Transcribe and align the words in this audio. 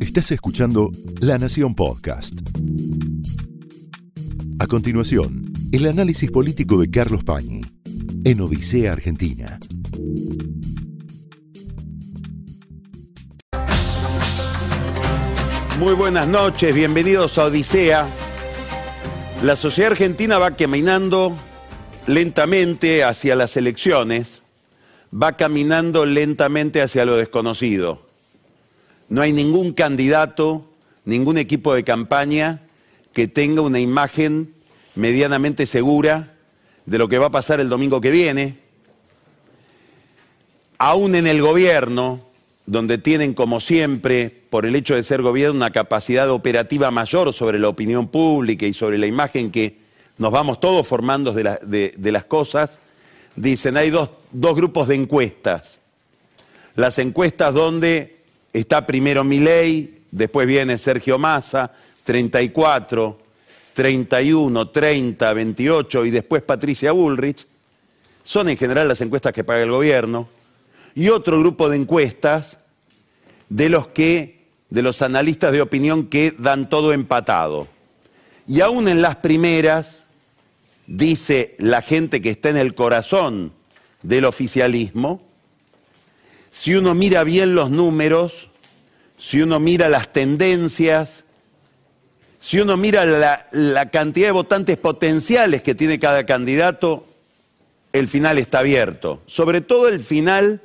Estás 0.00 0.32
escuchando 0.32 0.90
La 1.20 1.38
Nación 1.38 1.74
Podcast. 1.74 2.34
A 4.58 4.66
continuación, 4.66 5.52
el 5.72 5.86
análisis 5.86 6.30
político 6.30 6.80
de 6.80 6.90
Carlos 6.90 7.22
Pañi 7.22 7.62
en 8.24 8.40
Odisea 8.40 8.92
Argentina. 8.92 9.60
Muy 15.78 15.94
buenas 15.94 16.26
noches, 16.28 16.74
bienvenidos 16.74 17.38
a 17.38 17.44
Odisea. 17.44 18.06
La 19.42 19.56
sociedad 19.56 19.92
argentina 19.92 20.38
va 20.38 20.50
caminando 20.50 21.36
lentamente 22.06 23.04
hacia 23.04 23.36
las 23.36 23.56
elecciones, 23.56 24.42
va 25.14 25.36
caminando 25.36 26.04
lentamente 26.04 26.82
hacia 26.82 27.04
lo 27.04 27.16
desconocido. 27.16 28.09
No 29.10 29.22
hay 29.22 29.32
ningún 29.32 29.72
candidato, 29.72 30.64
ningún 31.04 31.36
equipo 31.36 31.74
de 31.74 31.82
campaña 31.82 32.62
que 33.12 33.26
tenga 33.26 33.60
una 33.60 33.80
imagen 33.80 34.54
medianamente 34.94 35.66
segura 35.66 36.36
de 36.86 36.96
lo 36.96 37.08
que 37.08 37.18
va 37.18 37.26
a 37.26 37.30
pasar 37.30 37.58
el 37.58 37.68
domingo 37.68 38.00
que 38.00 38.12
viene. 38.12 38.58
Aún 40.78 41.16
en 41.16 41.26
el 41.26 41.42
gobierno, 41.42 42.20
donde 42.66 42.98
tienen 42.98 43.34
como 43.34 43.58
siempre, 43.58 44.30
por 44.48 44.64
el 44.64 44.76
hecho 44.76 44.94
de 44.94 45.02
ser 45.02 45.22
gobierno, 45.22 45.56
una 45.56 45.72
capacidad 45.72 46.30
operativa 46.30 46.92
mayor 46.92 47.32
sobre 47.32 47.58
la 47.58 47.68
opinión 47.68 48.06
pública 48.06 48.64
y 48.64 48.74
sobre 48.74 48.96
la 48.96 49.06
imagen 49.06 49.50
que 49.50 49.76
nos 50.18 50.30
vamos 50.30 50.60
todos 50.60 50.86
formando 50.86 51.32
de, 51.32 51.94
las 52.12 52.24
cosas, 52.26 52.78
dicen, 53.34 53.76
hay 53.76 53.90
dos, 53.90 54.10
dos 54.30 54.54
grupos 54.54 54.86
de 54.86 54.94
encuestas. 54.94 55.80
Las 56.76 57.00
encuestas 57.00 57.54
donde 57.54 58.19
está 58.52 58.86
primero 58.86 59.24
Milei, 59.24 60.02
después 60.10 60.46
viene 60.46 60.78
Sergio 60.78 61.18
Massa, 61.18 61.72
34, 62.04 63.18
31, 63.72 64.68
30, 64.68 65.32
28 65.32 66.04
y 66.06 66.10
después 66.10 66.42
Patricia 66.42 66.92
Bullrich, 66.92 67.46
son 68.22 68.48
en 68.48 68.56
general 68.56 68.88
las 68.88 69.00
encuestas 69.00 69.32
que 69.32 69.44
paga 69.44 69.62
el 69.62 69.70
gobierno, 69.70 70.28
y 70.94 71.08
otro 71.08 71.38
grupo 71.38 71.68
de 71.68 71.76
encuestas 71.76 72.58
de 73.48 73.68
los 73.68 73.88
que, 73.88 74.46
de 74.70 74.82
los 74.82 75.02
analistas 75.02 75.52
de 75.52 75.62
opinión 75.62 76.06
que 76.06 76.34
dan 76.36 76.68
todo 76.68 76.92
empatado. 76.92 77.68
Y 78.46 78.60
aún 78.60 78.88
en 78.88 79.00
las 79.00 79.16
primeras, 79.16 80.04
dice 80.86 81.54
la 81.58 81.82
gente 81.82 82.20
que 82.20 82.30
está 82.30 82.50
en 82.50 82.56
el 82.56 82.74
corazón 82.74 83.52
del 84.02 84.24
oficialismo, 84.24 85.22
si 86.50 86.74
uno 86.74 86.94
mira 86.94 87.24
bien 87.24 87.54
los 87.54 87.70
números, 87.70 88.48
si 89.18 89.40
uno 89.42 89.60
mira 89.60 89.88
las 89.88 90.12
tendencias, 90.12 91.24
si 92.38 92.58
uno 92.58 92.76
mira 92.76 93.04
la, 93.52 93.90
cantidad 93.90 94.28
de 94.28 94.32
votantes 94.32 94.78
potenciales 94.78 95.62
que 95.62 95.74
tiene 95.74 95.98
cada 95.98 96.24
candidato, 96.24 97.06
el 97.92 98.08
final 98.08 98.38
está 98.38 98.60
abierto. 98.60 99.20
Sobre 99.26 99.60
todo 99.60 99.88
el 99.88 100.00
final 100.00 100.62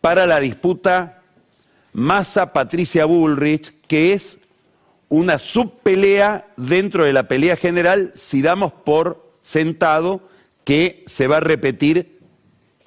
para 0.00 0.26
la 0.26 0.40
disputa 0.40 1.22
Massa-Patricia 1.92 3.04
Bullrich, 3.04 3.74
que 3.86 4.12
es 4.12 4.40
una 5.08 5.38
subpelea 5.38 6.48
dentro 6.56 7.04
de 7.04 7.12
la 7.12 7.28
pelea 7.28 7.56
general 7.56 8.10
si 8.14 8.42
damos 8.42 8.72
por 8.72 9.32
sentado 9.42 10.20
que 10.64 11.04
se 11.06 11.28
va 11.28 11.38
a 11.38 11.40
repetir 11.40 12.17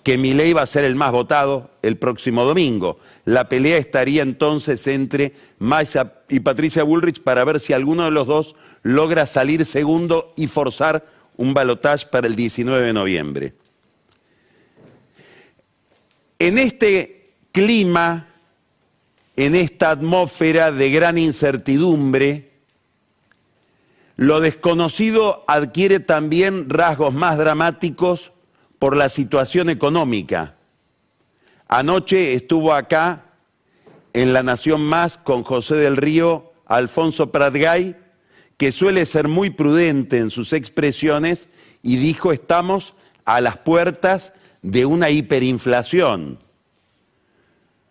que 0.04 0.18
Milei 0.18 0.54
va 0.54 0.64
a 0.64 0.68
ser 0.68 0.84
el 0.84 0.96
más 0.96 1.12
votado 1.12 1.70
el 1.82 1.98
próximo 1.98 2.44
domingo. 2.44 3.00
La 3.26 3.48
pelea 3.50 3.78
estaría 3.78 4.24
entonces 4.24 4.86
entre 4.88 5.34
Massa 5.60 6.14
y 6.28 6.40
Patricia 6.40 6.84
Bullrich 6.84 7.22
para 7.22 7.44
ver 7.44 7.60
si 7.60 7.74
alguno 7.74 8.06
de 8.06 8.12
los 8.12 8.28
dos 8.28 8.56
logra 8.82 9.28
salir 9.28 9.66
segundo 9.66 10.34
y 10.36 10.48
forzar 10.48 11.06
un 11.38 11.54
balotaje 11.54 12.08
para 12.08 12.28
el 12.28 12.36
19 12.36 12.88
de 12.88 12.94
noviembre. 12.94 13.54
En 16.40 16.58
este 16.58 17.34
clima, 17.52 18.28
en 19.36 19.54
esta 19.56 19.92
atmósfera 19.92 20.72
de 20.72 20.90
gran 20.90 21.20
incertidumbre, 21.20 22.50
lo 24.16 24.40
desconocido 24.40 25.44
adquiere 25.48 26.00
también 26.00 26.70
rasgos 26.70 27.14
más 27.14 27.38
dramáticos 27.38 28.32
por 28.82 28.98
la 28.98 29.10
situación 29.10 29.70
económica. 29.70 30.56
Anoche 31.68 32.34
estuvo 32.34 32.74
acá 32.74 33.26
en 34.12 34.34
La 34.34 34.42
Nación 34.42 34.82
Más 34.82 35.20
con 35.20 35.44
José 35.44 35.76
del 35.76 35.98
Río 35.98 36.52
Alfonso 36.66 37.32
Pratgay, 37.32 37.96
que 38.58 38.72
suele 38.72 39.06
ser 39.06 39.28
muy 39.28 39.52
prudente 39.52 40.18
en 40.18 40.32
sus 40.32 40.52
expresiones 40.52 41.48
y 41.84 41.98
dijo 41.98 42.34
estamos 42.34 42.96
a 43.24 43.40
las 43.40 43.60
puertas 43.60 44.34
de 44.64 44.88
una 44.88 45.12
hiperinflación. 45.12 46.40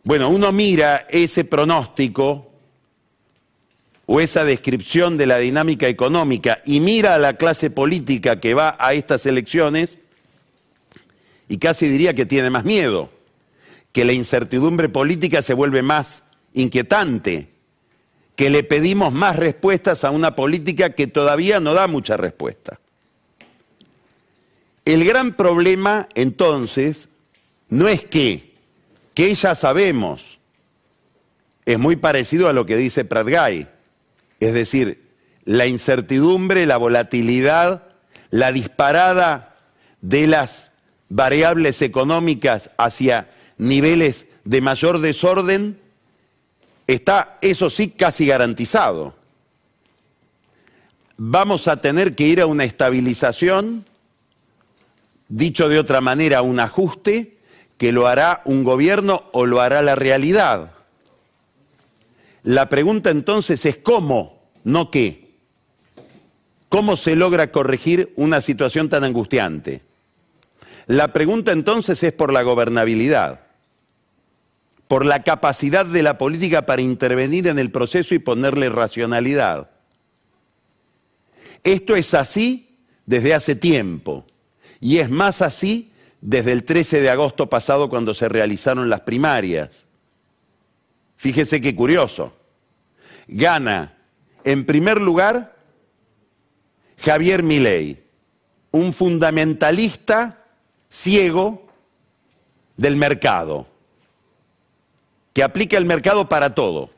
Bueno, 0.02 0.28
uno 0.28 0.50
mira 0.50 1.06
ese 1.08 1.44
pronóstico 1.44 2.50
o 4.06 4.20
esa 4.20 4.42
descripción 4.42 5.16
de 5.16 5.26
la 5.26 5.38
dinámica 5.38 5.86
económica 5.86 6.60
y 6.64 6.80
mira 6.80 7.14
a 7.14 7.18
la 7.18 7.34
clase 7.34 7.70
política 7.70 8.40
que 8.40 8.54
va 8.54 8.76
a 8.80 8.92
estas 8.94 9.24
elecciones 9.26 10.00
y 11.50 11.58
casi 11.58 11.88
diría 11.88 12.14
que 12.14 12.26
tiene 12.26 12.48
más 12.48 12.64
miedo, 12.64 13.10
que 13.90 14.04
la 14.04 14.12
incertidumbre 14.12 14.88
política 14.88 15.42
se 15.42 15.52
vuelve 15.52 15.82
más 15.82 16.22
inquietante, 16.54 17.48
que 18.36 18.50
le 18.50 18.62
pedimos 18.62 19.12
más 19.12 19.34
respuestas 19.34 20.04
a 20.04 20.12
una 20.12 20.36
política 20.36 20.90
que 20.90 21.08
todavía 21.08 21.58
no 21.58 21.74
da 21.74 21.88
mucha 21.88 22.16
respuesta. 22.16 22.78
El 24.84 25.04
gran 25.04 25.32
problema 25.34 26.08
entonces 26.14 27.08
no 27.68 27.88
es 27.88 28.04
que, 28.04 28.54
que 29.12 29.34
ya 29.34 29.56
sabemos, 29.56 30.38
es 31.66 31.80
muy 31.80 31.96
parecido 31.96 32.48
a 32.48 32.52
lo 32.52 32.64
que 32.64 32.76
dice 32.76 33.04
Pratgay, 33.04 33.68
es 34.38 34.54
decir, 34.54 35.02
la 35.44 35.66
incertidumbre, 35.66 36.64
la 36.64 36.76
volatilidad, 36.76 37.88
la 38.30 38.52
disparada 38.52 39.56
de 40.00 40.28
las 40.28 40.70
variables 41.10 41.82
económicas 41.82 42.70
hacia 42.78 43.28
niveles 43.58 44.26
de 44.44 44.62
mayor 44.62 45.00
desorden, 45.00 45.78
está, 46.86 47.36
eso 47.42 47.68
sí, 47.68 47.90
casi 47.90 48.26
garantizado. 48.26 49.14
Vamos 51.18 51.68
a 51.68 51.76
tener 51.76 52.14
que 52.14 52.26
ir 52.26 52.40
a 52.40 52.46
una 52.46 52.64
estabilización, 52.64 53.84
dicho 55.28 55.68
de 55.68 55.78
otra 55.78 56.00
manera, 56.00 56.40
un 56.40 56.58
ajuste, 56.58 57.36
que 57.76 57.92
lo 57.92 58.06
hará 58.06 58.40
un 58.44 58.64
gobierno 58.64 59.24
o 59.32 59.44
lo 59.44 59.60
hará 59.60 59.82
la 59.82 59.96
realidad. 59.96 60.72
La 62.42 62.68
pregunta 62.68 63.10
entonces 63.10 63.66
es 63.66 63.76
cómo, 63.76 64.38
no 64.64 64.90
qué. 64.90 65.30
¿Cómo 66.68 66.96
se 66.96 67.16
logra 67.16 67.50
corregir 67.50 68.12
una 68.16 68.40
situación 68.40 68.88
tan 68.88 69.04
angustiante? 69.04 69.82
La 70.90 71.12
pregunta 71.12 71.52
entonces 71.52 72.02
es 72.02 72.12
por 72.12 72.32
la 72.32 72.42
gobernabilidad, 72.42 73.42
por 74.88 75.06
la 75.06 75.22
capacidad 75.22 75.86
de 75.86 76.02
la 76.02 76.18
política 76.18 76.66
para 76.66 76.82
intervenir 76.82 77.46
en 77.46 77.60
el 77.60 77.70
proceso 77.70 78.12
y 78.12 78.18
ponerle 78.18 78.70
racionalidad. 78.70 79.70
Esto 81.62 81.94
es 81.94 82.12
así 82.12 82.76
desde 83.06 83.34
hace 83.34 83.54
tiempo 83.54 84.26
y 84.80 84.98
es 84.98 85.08
más 85.08 85.42
así 85.42 85.92
desde 86.20 86.50
el 86.50 86.64
13 86.64 87.00
de 87.00 87.10
agosto 87.10 87.48
pasado 87.48 87.88
cuando 87.88 88.12
se 88.12 88.28
realizaron 88.28 88.90
las 88.90 89.02
primarias. 89.02 89.86
Fíjese 91.14 91.60
qué 91.60 91.76
curioso. 91.76 92.34
Gana 93.28 93.96
en 94.42 94.66
primer 94.66 95.00
lugar 95.00 95.56
Javier 96.98 97.44
Milei, 97.44 98.02
un 98.72 98.92
fundamentalista 98.92 100.39
ciego 100.90 101.66
del 102.76 102.96
mercado, 102.96 103.66
que 105.32 105.42
aplica 105.42 105.78
el 105.78 105.86
mercado 105.86 106.28
para 106.28 106.54
todo. 106.54 106.90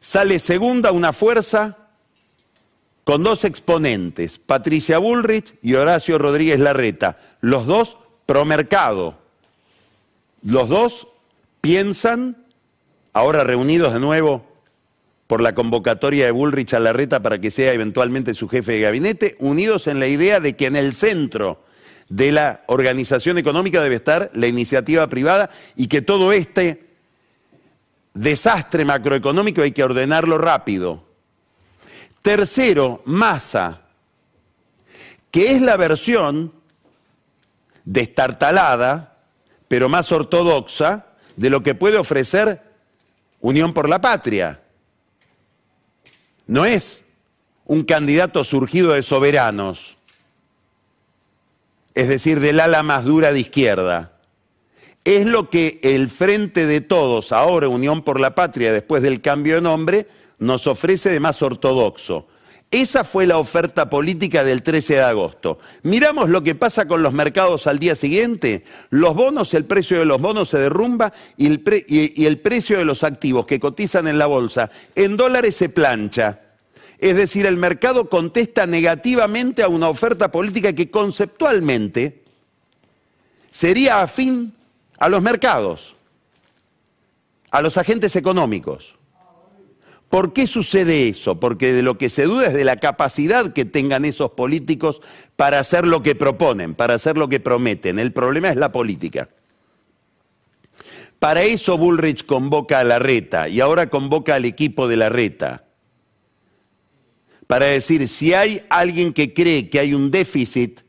Sale 0.00 0.38
segunda 0.38 0.92
una 0.92 1.12
fuerza 1.12 1.78
con 3.04 3.24
dos 3.24 3.44
exponentes, 3.44 4.38
Patricia 4.38 4.98
Bullrich 4.98 5.54
y 5.62 5.74
Horacio 5.74 6.18
Rodríguez 6.18 6.60
Larreta, 6.60 7.18
los 7.40 7.66
dos 7.66 7.96
pro 8.26 8.44
mercado. 8.44 9.18
Los 10.42 10.68
dos 10.68 11.06
piensan, 11.60 12.36
ahora 13.12 13.44
reunidos 13.44 13.94
de 13.94 14.00
nuevo 14.00 14.44
por 15.26 15.40
la 15.40 15.54
convocatoria 15.54 16.26
de 16.26 16.30
Bullrich 16.30 16.74
a 16.74 16.80
Larreta 16.80 17.22
para 17.22 17.40
que 17.40 17.50
sea 17.50 17.72
eventualmente 17.72 18.34
su 18.34 18.48
jefe 18.48 18.72
de 18.72 18.80
gabinete, 18.80 19.36
unidos 19.38 19.86
en 19.86 19.98
la 19.98 20.06
idea 20.06 20.40
de 20.40 20.56
que 20.56 20.66
en 20.66 20.76
el 20.76 20.92
centro 20.92 21.64
de 22.12 22.30
la 22.30 22.62
organización 22.66 23.38
económica 23.38 23.80
debe 23.80 23.94
estar 23.94 24.30
la 24.34 24.46
iniciativa 24.46 25.06
privada 25.06 25.48
y 25.74 25.86
que 25.86 26.02
todo 26.02 26.30
este 26.30 26.90
desastre 28.12 28.84
macroeconómico 28.84 29.62
hay 29.62 29.72
que 29.72 29.82
ordenarlo 29.82 30.36
rápido. 30.36 31.04
Tercero, 32.20 33.00
Massa, 33.06 33.80
que 35.30 35.52
es 35.52 35.62
la 35.62 35.78
versión 35.78 36.52
destartalada, 37.86 39.16
pero 39.66 39.88
más 39.88 40.12
ortodoxa, 40.12 41.06
de 41.36 41.48
lo 41.48 41.62
que 41.62 41.74
puede 41.74 41.96
ofrecer 41.96 42.60
Unión 43.40 43.72
por 43.72 43.88
la 43.88 44.02
Patria. 44.02 44.60
No 46.46 46.66
es 46.66 47.06
un 47.64 47.84
candidato 47.84 48.44
surgido 48.44 48.92
de 48.92 49.02
soberanos, 49.02 49.96
es 51.94 52.08
decir, 52.08 52.40
del 52.40 52.60
ala 52.60 52.82
más 52.82 53.04
dura 53.04 53.32
de 53.32 53.40
izquierda. 53.40 54.12
Es 55.04 55.26
lo 55.26 55.50
que 55.50 55.80
el 55.82 56.08
Frente 56.08 56.66
de 56.66 56.80
Todos, 56.80 57.32
ahora 57.32 57.68
Unión 57.68 58.02
por 58.02 58.20
la 58.20 58.34
Patria, 58.34 58.72
después 58.72 59.02
del 59.02 59.20
cambio 59.20 59.56
de 59.56 59.60
nombre, 59.60 60.06
nos 60.38 60.66
ofrece 60.66 61.10
de 61.10 61.20
más 61.20 61.42
ortodoxo. 61.42 62.28
Esa 62.70 63.04
fue 63.04 63.26
la 63.26 63.36
oferta 63.36 63.90
política 63.90 64.44
del 64.44 64.62
13 64.62 64.94
de 64.94 65.02
agosto. 65.02 65.58
Miramos 65.82 66.30
lo 66.30 66.42
que 66.42 66.54
pasa 66.54 66.88
con 66.88 67.02
los 67.02 67.12
mercados 67.12 67.66
al 67.66 67.78
día 67.78 67.94
siguiente. 67.94 68.64
Los 68.88 69.14
bonos, 69.14 69.52
el 69.52 69.66
precio 69.66 69.98
de 69.98 70.06
los 70.06 70.18
bonos 70.18 70.48
se 70.48 70.58
derrumba 70.58 71.12
y 71.36 71.48
el, 71.48 71.62
y 71.86 72.24
el 72.24 72.38
precio 72.38 72.78
de 72.78 72.86
los 72.86 73.04
activos 73.04 73.44
que 73.44 73.60
cotizan 73.60 74.08
en 74.08 74.16
la 74.16 74.24
bolsa 74.24 74.70
en 74.94 75.18
dólares 75.18 75.54
se 75.54 75.68
plancha. 75.68 76.40
Es 77.02 77.16
decir, 77.16 77.46
el 77.46 77.56
mercado 77.56 78.08
contesta 78.08 78.64
negativamente 78.64 79.64
a 79.64 79.68
una 79.68 79.88
oferta 79.88 80.30
política 80.30 80.72
que 80.72 80.88
conceptualmente 80.88 82.22
sería 83.50 84.02
afín 84.02 84.52
a 85.00 85.08
los 85.08 85.20
mercados, 85.20 85.96
a 87.50 87.60
los 87.60 87.76
agentes 87.76 88.14
económicos. 88.14 88.94
¿Por 90.10 90.32
qué 90.32 90.46
sucede 90.46 91.08
eso? 91.08 91.40
Porque 91.40 91.72
de 91.72 91.82
lo 91.82 91.98
que 91.98 92.08
se 92.08 92.22
duda 92.22 92.46
es 92.46 92.54
de 92.54 92.64
la 92.64 92.76
capacidad 92.76 93.52
que 93.52 93.64
tengan 93.64 94.04
esos 94.04 94.30
políticos 94.30 95.00
para 95.34 95.58
hacer 95.58 95.84
lo 95.84 96.04
que 96.04 96.14
proponen, 96.14 96.76
para 96.76 96.94
hacer 96.94 97.18
lo 97.18 97.28
que 97.28 97.40
prometen. 97.40 97.98
El 97.98 98.12
problema 98.12 98.50
es 98.50 98.56
la 98.56 98.70
política. 98.70 99.28
Para 101.18 101.42
eso 101.42 101.76
Bullrich 101.76 102.26
convoca 102.26 102.78
a 102.78 102.84
la 102.84 103.00
reta 103.00 103.48
y 103.48 103.58
ahora 103.58 103.90
convoca 103.90 104.36
al 104.36 104.44
equipo 104.44 104.86
de 104.86 104.96
la 104.98 105.08
reta 105.08 105.64
para 107.46 107.66
decir, 107.66 108.08
si 108.08 108.34
hay 108.34 108.62
alguien 108.68 109.12
que 109.12 109.34
cree 109.34 109.68
que 109.68 109.78
hay 109.78 109.94
un 109.94 110.10
déficit 110.10 110.80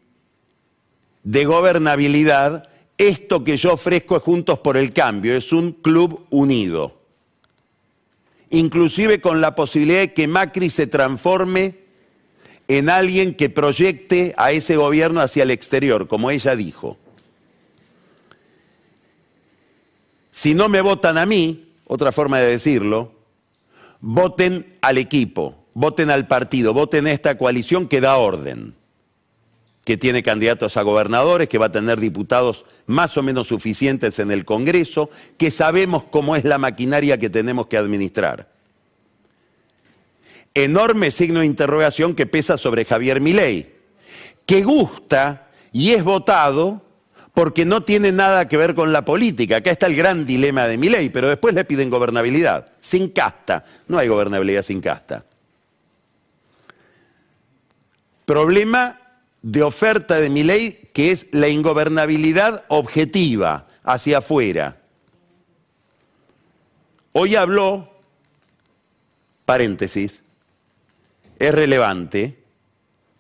de 1.24 1.46
gobernabilidad, 1.46 2.70
esto 2.98 3.44
que 3.44 3.58
yo 3.58 3.74
ofrezco 3.74 4.16
es 4.16 4.24
Juntos 4.24 4.60
por 4.60 4.78
el 4.78 4.94
Cambio, 4.94 5.36
es 5.36 5.52
un 5.52 5.72
club 5.72 6.26
unido. 6.30 7.02
Inclusive 8.50 9.20
con 9.20 9.42
la 9.42 9.56
posibilidad 9.56 10.00
de 10.00 10.14
que 10.14 10.28
Macri 10.28 10.70
se 10.70 10.88
transforme 10.88 11.76
en 12.68 12.90
alguien 12.90 13.34
que 13.34 13.50
proyecte 13.50 14.34
a 14.38 14.52
ese 14.52 14.76
gobierno 14.76 15.22
hacia 15.22 15.44
el 15.44 15.52
exterior, 15.52 16.08
como 16.08 16.30
ella 16.30 16.56
dijo. 16.56 16.98
Si 20.32 20.54
no 20.54 20.70
me 20.70 20.82
votan 20.82 21.18
a 21.18 21.26
mí, 21.26 21.74
otra 21.86 22.12
forma 22.12 22.40
de 22.40 22.50
decirlo, 22.50 23.12
voten 24.00 24.78
al 24.82 24.98
equipo 24.98 25.63
voten 25.74 26.10
al 26.10 26.28
partido, 26.28 26.74
voten 26.74 27.08
esta 27.08 27.38
coalición 27.38 27.88
que 27.88 28.02
da 28.02 28.18
orden, 28.18 28.76
que 29.84 29.98
tiene 29.98 30.24
candidatos 30.24 30.78
a 30.78 30.82
gobernadores, 30.82 31.50
que 31.50 31.58
va 31.58 31.68
a 31.68 31.72
tener 31.72 32.00
diputados 32.00 32.66
más 32.86 33.18
o 33.18 33.24
menos 33.24 33.48
suficientes 33.48 34.20
en 34.20 34.32
el 34.32 34.46
Congreso, 34.46 35.10
que 35.38 35.52
sabemos 35.52 36.04
cómo 36.06 36.36
es 36.36 36.44
la 36.44 36.58
maquinaria 36.58 37.18
que 37.18 37.30
tenemos 37.30 37.68
que 37.68 37.78
administrar. 37.78 38.50
Enorme 40.54 41.12
signo 41.12 41.40
de 41.40 41.48
interrogación 41.48 42.16
que 42.16 42.28
pesa 42.28 42.58
sobre 42.58 42.86
Javier 42.86 43.20
Milei, 43.20 43.74
que 44.46 44.64
gusta 44.64 45.50
y 45.72 45.92
es 45.92 46.04
votado 46.04 46.84
porque 47.34 47.66
no 47.66 47.82
tiene 47.82 48.12
nada 48.12 48.48
que 48.48 48.58
ver 48.58 48.76
con 48.76 48.94
la 48.94 49.04
política. 49.04 49.58
Acá 49.58 49.72
está 49.72 49.88
el 49.88 49.96
gran 49.96 50.26
dilema 50.26 50.68
de 50.68 50.78
Milei, 50.78 51.10
pero 51.10 51.28
después 51.28 51.56
le 51.56 51.66
piden 51.66 51.90
gobernabilidad, 51.90 52.68
sin 52.80 53.10
casta. 53.10 53.66
No 53.88 53.98
hay 53.98 54.08
gobernabilidad 54.08 54.62
sin 54.62 54.80
casta. 54.80 55.26
Problema 58.26 59.00
de 59.42 59.62
oferta 59.62 60.20
de 60.20 60.30
mi 60.30 60.44
ley 60.44 60.90
que 60.94 61.12
es 61.12 61.28
la 61.32 61.50
ingobernabilidad 61.50 62.64
objetiva 62.70 63.68
hacia 63.84 64.20
afuera. 64.20 64.78
Hoy 67.12 67.36
habló, 67.36 67.94
paréntesis, 69.46 70.22
es 71.38 71.54
relevante, 71.54 72.40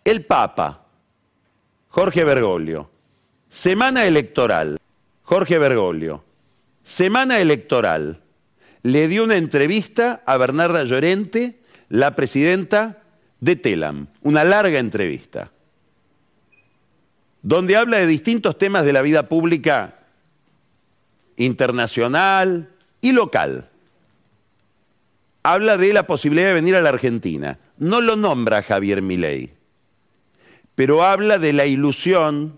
el 0.05 0.25
Papa, 0.25 0.85
Jorge 1.89 2.23
Bergoglio, 2.23 2.89
semana 3.49 4.05
electoral, 4.05 4.79
Jorge 5.23 5.59
Bergoglio, 5.59 6.23
semana 6.83 7.39
electoral, 7.39 8.21
le 8.81 9.07
dio 9.07 9.23
una 9.23 9.37
entrevista 9.37 10.23
a 10.25 10.37
Bernarda 10.37 10.83
Llorente, 10.83 11.59
la 11.89 12.15
presidenta 12.15 13.02
de 13.43 13.57
Telam, 13.57 14.07
una 14.21 14.45
larga 14.45 14.79
entrevista, 14.79 15.51
donde 17.41 17.75
habla 17.75 17.97
de 17.97 18.07
distintos 18.07 18.57
temas 18.57 18.85
de 18.85 18.93
la 18.93 19.01
vida 19.01 19.27
pública 19.27 19.99
internacional 21.35 22.69
y 23.01 23.11
local. 23.11 23.69
Habla 25.43 25.75
de 25.75 25.91
la 25.91 26.07
posibilidad 26.07 26.47
de 26.47 26.53
venir 26.53 26.77
a 26.77 26.81
la 26.81 26.87
Argentina. 26.87 27.59
No 27.77 27.99
lo 27.99 28.15
nombra 28.15 28.63
Javier 28.63 29.01
Milei, 29.01 29.51
pero 30.75 31.03
habla 31.03 31.37
de 31.37 31.51
la 31.51 31.65
ilusión 31.65 32.57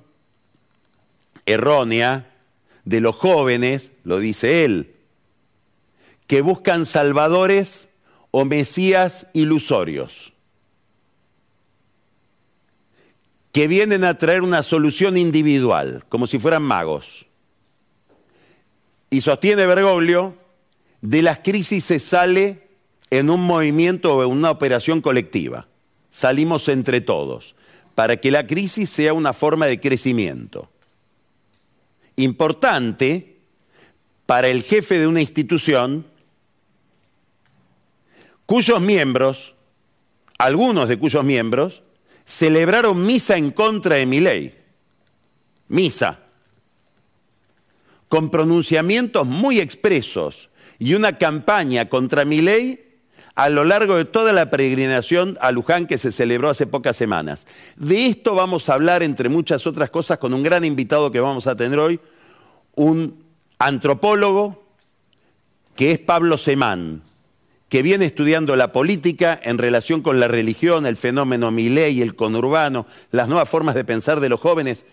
errónea 1.47 2.31
de 2.83 3.01
los 3.01 3.15
jóvenes, 3.15 3.93
lo 4.03 4.19
dice 4.19 4.65
él, 4.65 4.93
que 6.27 6.41
buscan 6.41 6.85
salvadores 6.85 7.89
o 8.29 8.45
mesías 8.45 9.31
ilusorios. 9.33 10.34
Que 13.55 13.69
vienen 13.69 14.03
a 14.03 14.17
traer 14.17 14.41
una 14.41 14.63
solución 14.63 15.15
individual, 15.15 16.03
como 16.09 16.27
si 16.27 16.39
fueran 16.39 16.61
magos. 16.61 17.25
Y 19.09 19.21
sostiene 19.21 19.65
Bergoglio, 19.65 20.35
de 20.99 21.21
las 21.21 21.39
crisis 21.39 21.85
se 21.85 22.01
sale 22.01 22.67
en 23.11 23.29
un 23.29 23.39
movimiento 23.39 24.13
o 24.13 24.25
en 24.25 24.31
una 24.31 24.51
operación 24.51 25.00
colectiva. 25.00 25.69
Salimos 26.09 26.67
entre 26.67 27.00
todos, 27.00 27.55
para 27.95 28.17
que 28.17 28.29
la 28.29 28.45
crisis 28.45 28.89
sea 28.89 29.13
una 29.13 29.31
forma 29.31 29.67
de 29.67 29.79
crecimiento. 29.79 30.69
Importante 32.17 33.38
para 34.25 34.50
el 34.50 34.63
jefe 34.63 35.00
de 35.00 35.07
una 35.07 35.21
institución 35.21 36.05
cuyos 38.45 38.81
miembros, 38.81 39.55
algunos 40.38 40.89
de 40.89 41.00
cuyos 41.00 41.24
miembros, 41.24 41.83
celebraron 42.25 43.05
misa 43.05 43.38
en 43.38 43.51
contra 43.51 43.96
de 43.96 44.05
mi 44.05 44.20
ley. 44.20 44.58
Misa. 45.67 46.20
Con 48.10 48.29
pronunciamientos 48.29 49.25
muy 49.25 49.60
expresos 49.60 50.50
y 50.79 50.94
una 50.94 51.17
campaña 51.17 51.89
contra 51.89 52.25
mi 52.25 52.41
ley 52.41 52.82
a 53.36 53.50
lo 53.50 53.65
largo 53.65 53.98
de 53.98 54.05
toda 54.05 54.32
la 54.32 54.50
peregrinación 54.50 55.38
a 55.41 55.51
Luján 55.51 55.88
que 55.88 55.98
se 55.98 56.12
celebró 56.12 56.50
hace 56.50 56.67
pocas 56.67 56.96
semanas. 56.96 57.46
De 57.75 58.08
esto 58.08 58.34
vamos 58.34 58.70
a 58.70 58.74
hablar, 58.74 59.03
entre 59.03 59.27
muchas 59.27 59.67
otras 59.67 59.89
cosas, 59.89 60.17
con 60.20 60.34
un 60.34 60.41
gran 60.41 60.63
invitado 60.63 61.12
que 61.12 61.20
vamos 61.20 61.46
a 61.46 61.55
tener 61.55 61.77
hoy, 61.77 62.00
un 62.75 63.25
antropólogo 63.60 64.63
que 65.75 65.91
es 65.91 66.00
Pablo 66.00 66.38
Semán 66.38 67.01
que 67.69 67.81
viene 67.81 68.05
estudiando 68.05 68.55
la 68.55 68.72
política 68.72 69.39
en 69.41 69.57
relación 69.57 70.01
con 70.01 70.19
la 70.19 70.27
religión, 70.27 70.86
el 70.86 70.98
fenómeno 70.98 71.51
Milei, 71.51 72.01
el 72.01 72.15
conurbano, 72.15 72.86
las 73.12 73.27
nuevas 73.27 73.50
formas 73.50 73.75
de 73.75 73.84
pensar 73.84 74.19
de 74.19 74.29
los 74.29 74.39
jóvenes, 74.39 74.86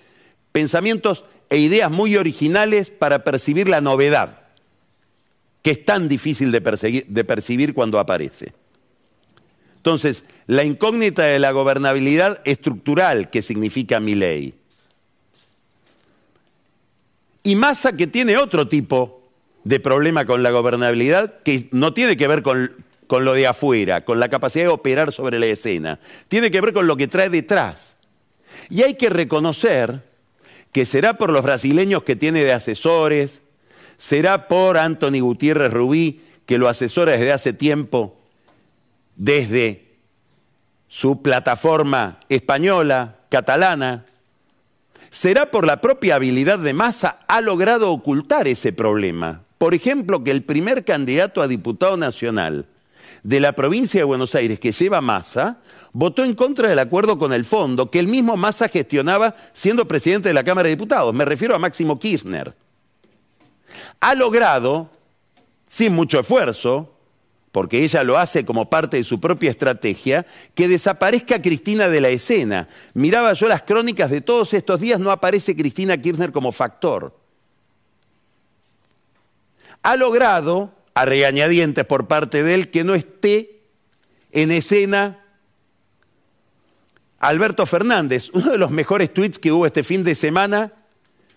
pensamientos 0.53 1.25
e 1.51 1.59
ideas 1.59 1.91
muy 1.91 2.17
originales 2.17 2.91
para 2.91 3.25
percibir 3.25 3.69
la 3.69 3.81
novedad, 3.81 4.41
que 5.61 5.73
es 5.73 5.85
tan 5.85 6.09
difícil 6.09 6.51
de, 6.51 6.61
percibir 7.25 7.75
cuando 7.75 7.99
aparece. 7.99 8.53
Entonces, 9.77 10.25
la 10.47 10.65
incógnita 10.65 11.25
de 11.25 11.39
la 11.39 11.51
gobernabilidad 11.51 12.41
estructural 12.45 13.31
que 13.31 13.43
significa 13.43 14.01
Milei. 14.01 14.55
Y 17.43 17.57
Massa 17.57 17.93
que 17.93 18.07
tiene 18.07 18.39
otro 18.39 18.69
tipo 18.69 19.22
de 19.65 19.81
problema 19.81 20.25
con 20.25 20.43
la 20.43 20.51
gobernabilidad 20.51 21.43
que 21.43 21.69
no 21.71 21.93
tiene 21.93 22.17
que 22.17 22.29
ver 22.29 22.43
con, 22.43 22.73
con 23.07 23.25
lo 23.25 23.35
de 23.35 23.47
afuera, 23.47 24.03
con 24.05 24.21
la 24.21 24.29
capacidad 24.29 24.65
de 24.65 24.71
operar 24.71 25.13
sobre 25.13 25.39
la 25.39 25.47
escena, 25.47 26.01
tiene 26.29 26.51
que 26.51 26.61
ver 26.61 26.73
con 26.73 26.87
lo 26.87 26.97
que 26.97 27.09
trae 27.09 27.31
detrás. 27.31 27.97
Y 28.71 28.83
hay 28.83 28.95
que 28.95 29.11
reconocer 29.11 30.03
que 30.73 30.85
será 30.85 31.19
por 31.19 31.31
los 31.31 31.43
brasileños 31.43 32.03
que 32.03 32.17
tiene 32.17 32.45
de 32.45 32.53
asesores, 32.53 33.43
será 33.97 34.49
por 34.49 34.79
Anthony 34.79 35.21
Gutiérrez 35.21 35.73
Rubí, 35.73 36.23
que 36.47 36.59
lo 36.59 36.69
asesora 36.69 37.13
desde 37.13 37.33
hace 37.33 37.53
tiempo, 37.53 38.19
desde 39.17 39.93
su 40.89 41.23
plataforma 41.23 42.21
española, 42.29 43.19
catalana, 43.29 44.07
será 45.11 45.51
por 45.51 45.67
la 45.67 45.81
propia 45.81 46.17
habilidad 46.17 46.59
de 46.59 46.73
Massa, 46.73 47.21
ha 47.29 47.41
logrado 47.41 47.93
ocultar 47.93 48.49
ese 48.49 48.73
problema. 48.73 49.42
Por 49.63 49.75
ejemplo, 49.75 50.25
que 50.25 50.33
el 50.33 50.43
primer 50.43 50.85
candidato 50.85 51.41
a 51.41 51.47
diputado 51.47 51.97
nacional 51.97 52.67
de 53.23 53.39
la 53.39 53.53
provincia 53.53 54.01
de 54.01 54.05
Buenos 54.05 54.35
Aires 54.35 54.59
que 54.59 54.73
lleva 54.73 55.01
Massa 55.01 55.61
votó 55.93 56.25
en 56.25 56.35
contra 56.35 56.69
del 56.69 56.81
acuerdo 56.81 57.17
con 57.17 57.33
el 57.33 57.45
fondo 57.45 57.89
que 57.89 58.01
el 58.01 58.09
mismo 58.09 58.37
Massa 58.37 58.67
gestionaba 58.67 59.37
siendo 59.53 59.87
presidente 59.87 60.29
de 60.29 60.35
la 60.35 60.43
Cámara 60.43 60.67
de 60.67 60.75
Diputados. 60.75 61.15
Me 61.15 61.25
refiero 61.25 61.55
a 61.55 61.61
Máximo 61.61 61.97
Kirchner. 61.97 62.57
Ha 64.01 64.17
logrado, 64.17 64.91
sin 65.69 65.95
mucho 65.95 66.19
esfuerzo, 66.19 66.97
porque 67.53 67.85
ella 67.85 68.03
lo 68.03 68.19
hace 68.19 68.45
como 68.45 68.69
parte 68.69 68.97
de 68.97 69.05
su 69.05 69.21
propia 69.21 69.51
estrategia, 69.51 70.27
que 70.57 70.67
desaparezca 70.67 71.41
Cristina 71.41 71.87
de 71.87 72.01
la 72.01 72.09
escena. 72.09 72.69
Miraba 72.95 73.33
yo 73.35 73.47
las 73.47 73.63
crónicas 73.63 74.11
de 74.11 74.23
todos 74.23 74.55
estos 74.55 74.81
días, 74.81 74.99
no 74.99 75.13
aparece 75.13 75.55
Cristina 75.55 75.97
Kirchner 75.97 76.33
como 76.33 76.51
factor. 76.51 77.22
Ha 79.83 79.97
logrado, 79.97 80.73
a 80.95 81.05
regañadientes 81.05 81.85
por 81.85 82.07
parte 82.07 82.43
de 82.43 82.55
él, 82.55 82.71
que 82.71 82.85
no 82.85 82.95
esté 82.95 83.63
en 84.31 84.51
escena 84.51 85.19
Alberto 87.19 87.67
Fernández. 87.67 88.31
Uno 88.33 88.53
de 88.53 88.59
los 88.59 88.71
mejores 88.71 89.13
tweets 89.13 89.39
que 89.39 89.53
hubo 89.53 89.67
este 89.67 89.85
fin 89.85 90.05
de 90.05 90.15
semana 90.15 90.73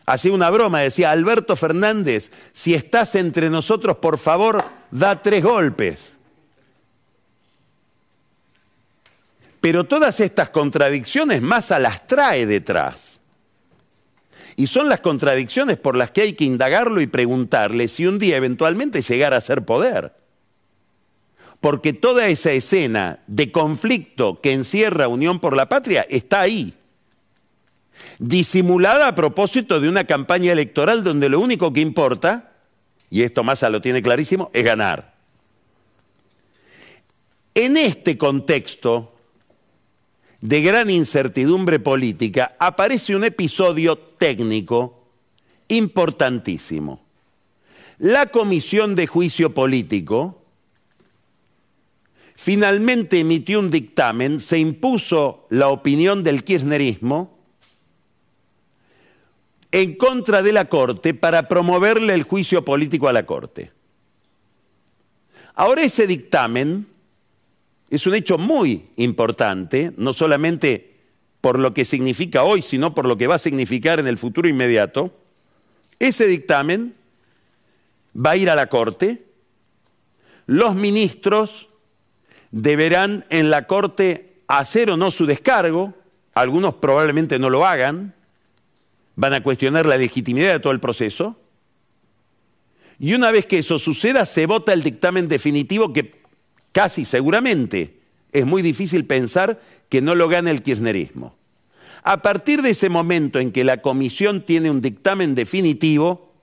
hacía 0.05 0.33
una 0.33 0.49
broma, 0.49 0.81
decía, 0.81 1.11
Alberto 1.11 1.55
Fernández, 1.55 2.31
si 2.53 2.73
estás 2.73 3.15
entre 3.15 3.49
nosotros, 3.49 3.97
por 3.97 4.17
favor, 4.17 4.63
da 4.91 5.21
tres 5.21 5.43
golpes. 5.43 6.13
Pero 9.61 9.83
todas 9.83 10.19
estas 10.19 10.49
contradicciones 10.49 11.41
Massa 11.41 11.79
las 11.79 12.05
trae 12.05 12.45
detrás. 12.45 13.14
Y 14.55 14.67
son 14.67 14.87
las 14.87 15.01
contradicciones 15.01 15.77
por 15.77 15.97
las 15.97 16.11
que 16.11 16.21
hay 16.21 16.33
que 16.33 16.45
indagarlo 16.45 17.01
y 17.01 17.07
preguntarle 17.07 17.87
si 17.87 18.05
un 18.05 18.19
día 18.19 18.37
eventualmente 18.37 19.01
llegara 19.01 19.37
a 19.37 19.41
ser 19.41 19.65
poder. 19.65 20.13
Porque 21.59 21.93
toda 21.93 22.27
esa 22.27 22.51
escena 22.51 23.19
de 23.27 23.51
conflicto 23.51 24.39
que 24.39 24.53
encierra 24.53 25.07
Unión 25.07 25.39
por 25.39 25.55
la 25.55 25.67
Patria 25.67 26.05
está 26.09 26.41
ahí. 26.41 26.73
Disimulada 28.19 29.07
a 29.07 29.15
propósito 29.15 29.79
de 29.79 29.89
una 29.89 30.05
campaña 30.05 30.53
electoral 30.53 31.03
donde 31.03 31.27
lo 31.27 31.39
único 31.39 31.73
que 31.73 31.81
importa, 31.81 32.53
y 33.09 33.23
esto 33.23 33.43
Massa 33.43 33.69
lo 33.69 33.81
tiene 33.81 34.01
clarísimo, 34.01 34.51
es 34.53 34.63
ganar. 34.63 35.15
En 37.55 37.77
este 37.77 38.17
contexto 38.17 39.14
de 40.47 40.61
gran 40.61 40.91
incertidumbre 40.91 41.79
política, 41.79 42.55
aparece 42.59 43.15
un 43.15 43.23
episodio 43.23 43.97
técnico 43.97 45.07
importantísimo. 45.69 47.01
La 47.97 48.27
Comisión 48.27 48.93
de 48.93 49.07
Juicio 49.07 49.55
Político 49.55 50.43
finalmente 52.35 53.21
emitió 53.21 53.59
un 53.59 53.71
dictamen, 53.71 54.39
se 54.39 54.59
impuso 54.59 55.47
la 55.49 55.69
opinión 55.69 56.23
del 56.23 56.43
kirchnerismo 56.43 57.35
en 59.71 59.95
contra 59.95 60.43
de 60.43 60.53
la 60.53 60.65
Corte 60.65 61.15
para 61.15 61.47
promoverle 61.47 62.13
el 62.13 62.21
juicio 62.21 62.63
político 62.63 63.07
a 63.07 63.13
la 63.13 63.25
Corte. 63.25 63.71
Ahora 65.55 65.81
ese 65.81 66.05
dictamen 66.05 66.85
es 67.89 68.07
un 68.07 68.15
hecho 68.15 68.37
muy 68.37 68.87
importante, 68.97 69.93
no 69.97 70.13
solamente 70.13 70.95
por 71.41 71.59
lo 71.59 71.73
que 71.73 71.85
significa 71.85 72.43
hoy, 72.43 72.61
sino 72.61 72.95
por 72.95 73.05
lo 73.05 73.17
que 73.17 73.27
va 73.27 73.35
a 73.35 73.39
significar 73.39 73.99
en 73.99 74.07
el 74.07 74.17
futuro 74.17 74.49
inmediato. 74.49 75.13
Ese 75.99 76.25
dictamen 76.25 76.95
va 78.15 78.31
a 78.31 78.37
ir 78.37 78.49
a 78.49 78.55
la 78.55 78.67
Corte, 78.67 79.25
los 80.47 80.75
ministros 80.75 81.69
deberán 82.51 83.25
en 83.29 83.49
la 83.49 83.67
Corte 83.67 84.41
hacer 84.47 84.89
o 84.89 84.97
no 84.97 85.11
su 85.11 85.25
descargo, 85.25 85.93
algunos 86.33 86.75
probablemente 86.75 87.39
no 87.39 87.49
lo 87.49 87.65
hagan, 87.65 88.13
van 89.15 89.33
a 89.33 89.43
cuestionar 89.43 89.85
la 89.85 89.97
legitimidad 89.97 90.53
de 90.53 90.59
todo 90.59 90.73
el 90.73 90.79
proceso, 90.79 91.39
y 92.97 93.13
una 93.13 93.31
vez 93.31 93.45
que 93.45 93.59
eso 93.59 93.77
suceda, 93.77 94.25
se 94.25 94.45
vota 94.45 94.73
el 94.73 94.83
dictamen 94.83 95.27
definitivo 95.27 95.91
que 95.91 96.24
casi 96.75 97.05
seguramente 97.05 97.99
es 98.33 98.45
muy 98.45 98.61
difícil 98.61 99.05
pensar 99.05 99.61
que 99.87 100.01
no 100.01 100.13
lo 100.13 100.27
gane 100.27 100.51
el 100.51 100.61
kirchnerismo. 100.61 101.33
A 102.03 102.21
partir 102.21 102.61
de 102.61 102.71
ese 102.71 102.89
momento 102.89 103.39
en 103.39 103.53
que 103.53 103.63
la 103.63 103.77
comisión 103.77 104.41
tiene 104.41 104.69
un 104.69 104.81
dictamen 104.81 105.35
definitivo, 105.35 106.33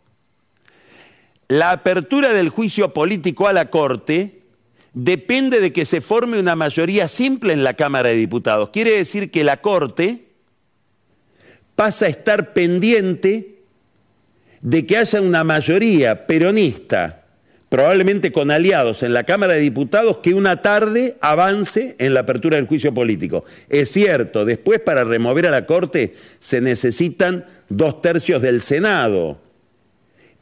la 1.49 1.71
apertura 1.73 2.33
del 2.33 2.49
juicio 2.49 2.95
político 2.95 3.47
a 3.47 3.53
la 3.53 3.69
Corte 3.69 4.41
depende 4.95 5.61
de 5.61 5.71
que 5.71 5.85
se 5.85 6.01
forme 6.01 6.41
una 6.41 6.57
mayoría 6.57 7.09
simple 7.09 7.53
en 7.53 7.63
la 7.63 7.75
Cámara 7.75 8.09
de 8.09 8.17
Diputados. 8.17 8.71
Quiere 8.71 8.93
decir 8.93 9.31
que 9.31 9.45
la 9.45 9.59
Corte 9.59 10.29
pasa 11.77 12.07
a 12.07 12.09
estar 12.09 12.55
pendiente 12.55 13.59
de 14.63 14.87
que 14.87 14.97
haya 14.97 15.21
una 15.21 15.45
mayoría 15.45 16.27
peronista, 16.27 17.22
probablemente 17.73 18.33
con 18.33 18.51
aliados 18.51 19.03
en 19.03 19.15
la 19.15 19.25
Cámara 19.25 19.55
de 19.55 19.61
Diputados, 19.61 20.19
que 20.19 20.35
una 20.35 20.61
tarde 20.61 21.17
avance 21.23 21.97
en 21.99 22.13
la 22.13 22.21
apertura 22.21 22.57
del 22.57 22.67
juicio 22.67 22.93
político. 22.93 23.47
Es 23.71 23.91
cierto, 23.91 24.45
después 24.45 24.81
para 24.81 25.05
remover 25.05 25.47
a 25.47 25.51
la 25.51 25.65
Corte 25.65 26.13
se 26.39 26.61
necesitan 26.61 27.47
dos 27.71 28.03
tercios 28.03 28.43
del 28.43 28.61
Senado 28.61 29.39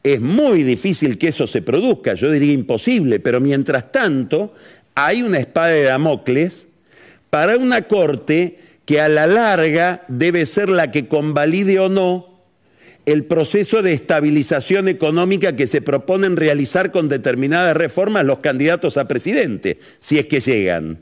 es 0.03 0.19
muy 0.19 0.63
difícil 0.63 1.17
que 1.17 1.29
eso 1.29 1.47
se 1.47 1.61
produzca, 1.61 2.15
yo 2.15 2.29
diría 2.31 2.53
imposible, 2.53 3.19
pero 3.21 3.39
mientras 3.39 3.93
tanto 3.93 4.53
hay 4.95 5.21
una 5.21 5.39
espada 5.39 5.67
de 5.67 5.83
Damocles 5.83 6.67
para 7.29 7.55
una 7.55 7.83
corte 7.83 8.59
que 8.85 8.99
a 8.99 9.07
la 9.07 9.27
larga 9.27 10.03
debe 10.09 10.45
ser 10.45 10.67
la 10.67 10.91
que 10.91 11.07
convalide 11.07 11.79
o 11.79 11.87
no 11.87 12.30
el 13.05 13.25
proceso 13.25 13.81
de 13.81 13.93
estabilización 13.93 14.87
económica 14.87 15.55
que 15.55 15.67
se 15.67 15.81
proponen 15.81 16.37
realizar 16.37 16.91
con 16.91 17.09
determinadas 17.09 17.75
reformas 17.75 18.25
los 18.25 18.39
candidatos 18.39 18.97
a 18.97 19.07
presidente, 19.07 19.79
si 19.99 20.19
es 20.19 20.27
que 20.27 20.39
llegan. 20.39 20.99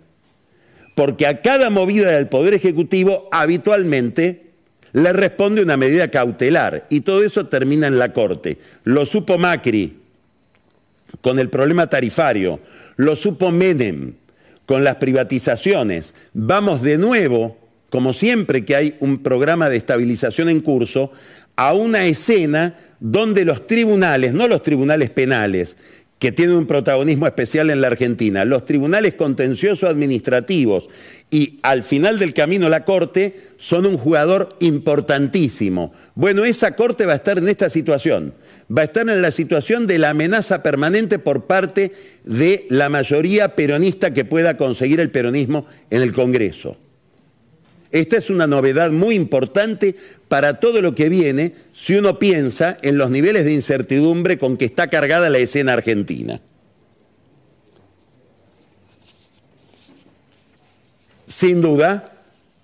Porque 0.95 1.27
a 1.27 1.41
cada 1.41 1.69
movida 1.69 2.11
del 2.11 2.27
Poder 2.27 2.53
Ejecutivo 2.53 3.27
habitualmente 3.31 4.49
le 4.93 5.13
responde 5.13 5.61
una 5.61 5.77
medida 5.77 6.09
cautelar 6.09 6.87
y 6.89 7.01
todo 7.01 7.23
eso 7.23 7.47
termina 7.47 7.87
en 7.87 7.99
la 7.99 8.13
Corte. 8.13 8.57
Lo 8.83 9.05
supo 9.05 9.37
Macri 9.37 9.97
con 11.21 11.39
el 11.39 11.49
problema 11.49 11.87
tarifario, 11.87 12.59
lo 12.95 13.15
supo 13.15 13.51
Menem 13.51 14.13
con 14.65 14.83
las 14.83 14.97
privatizaciones. 14.97 16.13
Vamos 16.33 16.81
de 16.81 16.97
nuevo, 16.97 17.57
como 17.89 18.13
siempre 18.13 18.65
que 18.65 18.75
hay 18.75 18.97
un 18.99 19.23
programa 19.23 19.69
de 19.69 19.77
estabilización 19.77 20.49
en 20.49 20.61
curso, 20.61 21.11
a 21.59 21.73
una 21.73 22.05
escena 22.05 22.79
donde 23.01 23.43
los 23.43 23.67
tribunales, 23.67 24.31
no 24.31 24.47
los 24.47 24.63
tribunales 24.63 25.09
penales, 25.09 25.75
que 26.17 26.31
tienen 26.31 26.55
un 26.55 26.65
protagonismo 26.65 27.27
especial 27.27 27.69
en 27.69 27.81
la 27.81 27.87
Argentina, 27.87 28.45
los 28.45 28.63
tribunales 28.63 29.15
contenciosos 29.15 29.89
administrativos 29.89 30.89
y 31.29 31.59
al 31.61 31.83
final 31.83 32.17
del 32.17 32.33
camino 32.33 32.69
la 32.69 32.85
Corte 32.85 33.35
son 33.57 33.85
un 33.85 33.97
jugador 33.97 34.55
importantísimo. 34.61 35.91
Bueno, 36.15 36.45
esa 36.45 36.77
Corte 36.77 37.05
va 37.05 37.11
a 37.11 37.17
estar 37.17 37.37
en 37.37 37.49
esta 37.49 37.69
situación, 37.69 38.33
va 38.75 38.83
a 38.83 38.85
estar 38.85 39.09
en 39.09 39.21
la 39.21 39.31
situación 39.31 39.85
de 39.85 39.99
la 39.99 40.11
amenaza 40.11 40.63
permanente 40.63 41.19
por 41.19 41.45
parte 41.45 41.91
de 42.23 42.67
la 42.69 42.87
mayoría 42.87 43.57
peronista 43.57 44.13
que 44.13 44.23
pueda 44.23 44.55
conseguir 44.55 45.01
el 45.01 45.11
peronismo 45.11 45.65
en 45.89 46.03
el 46.03 46.13
Congreso. 46.13 46.77
Esta 47.91 48.17
es 48.17 48.29
una 48.29 48.45
novedad 48.45 48.91
muy 48.91 49.15
importante 49.15 49.95
para 50.27 50.59
todo 50.59 50.81
lo 50.81 50.93
que 50.93 51.09
viene 51.09 51.55
si 51.73 51.95
uno 51.95 52.19
piensa 52.19 52.77
en 52.83 52.97
los 52.97 53.09
niveles 53.09 53.45
de 53.45 53.53
incertidumbre 53.53 54.37
con 54.37 54.57
que 54.57 54.65
está 54.65 54.87
cargada 54.87 55.29
la 55.29 55.39
escena 55.39 55.73
argentina. 55.73 56.39
Sin 61.25 61.61
duda, 61.61 62.11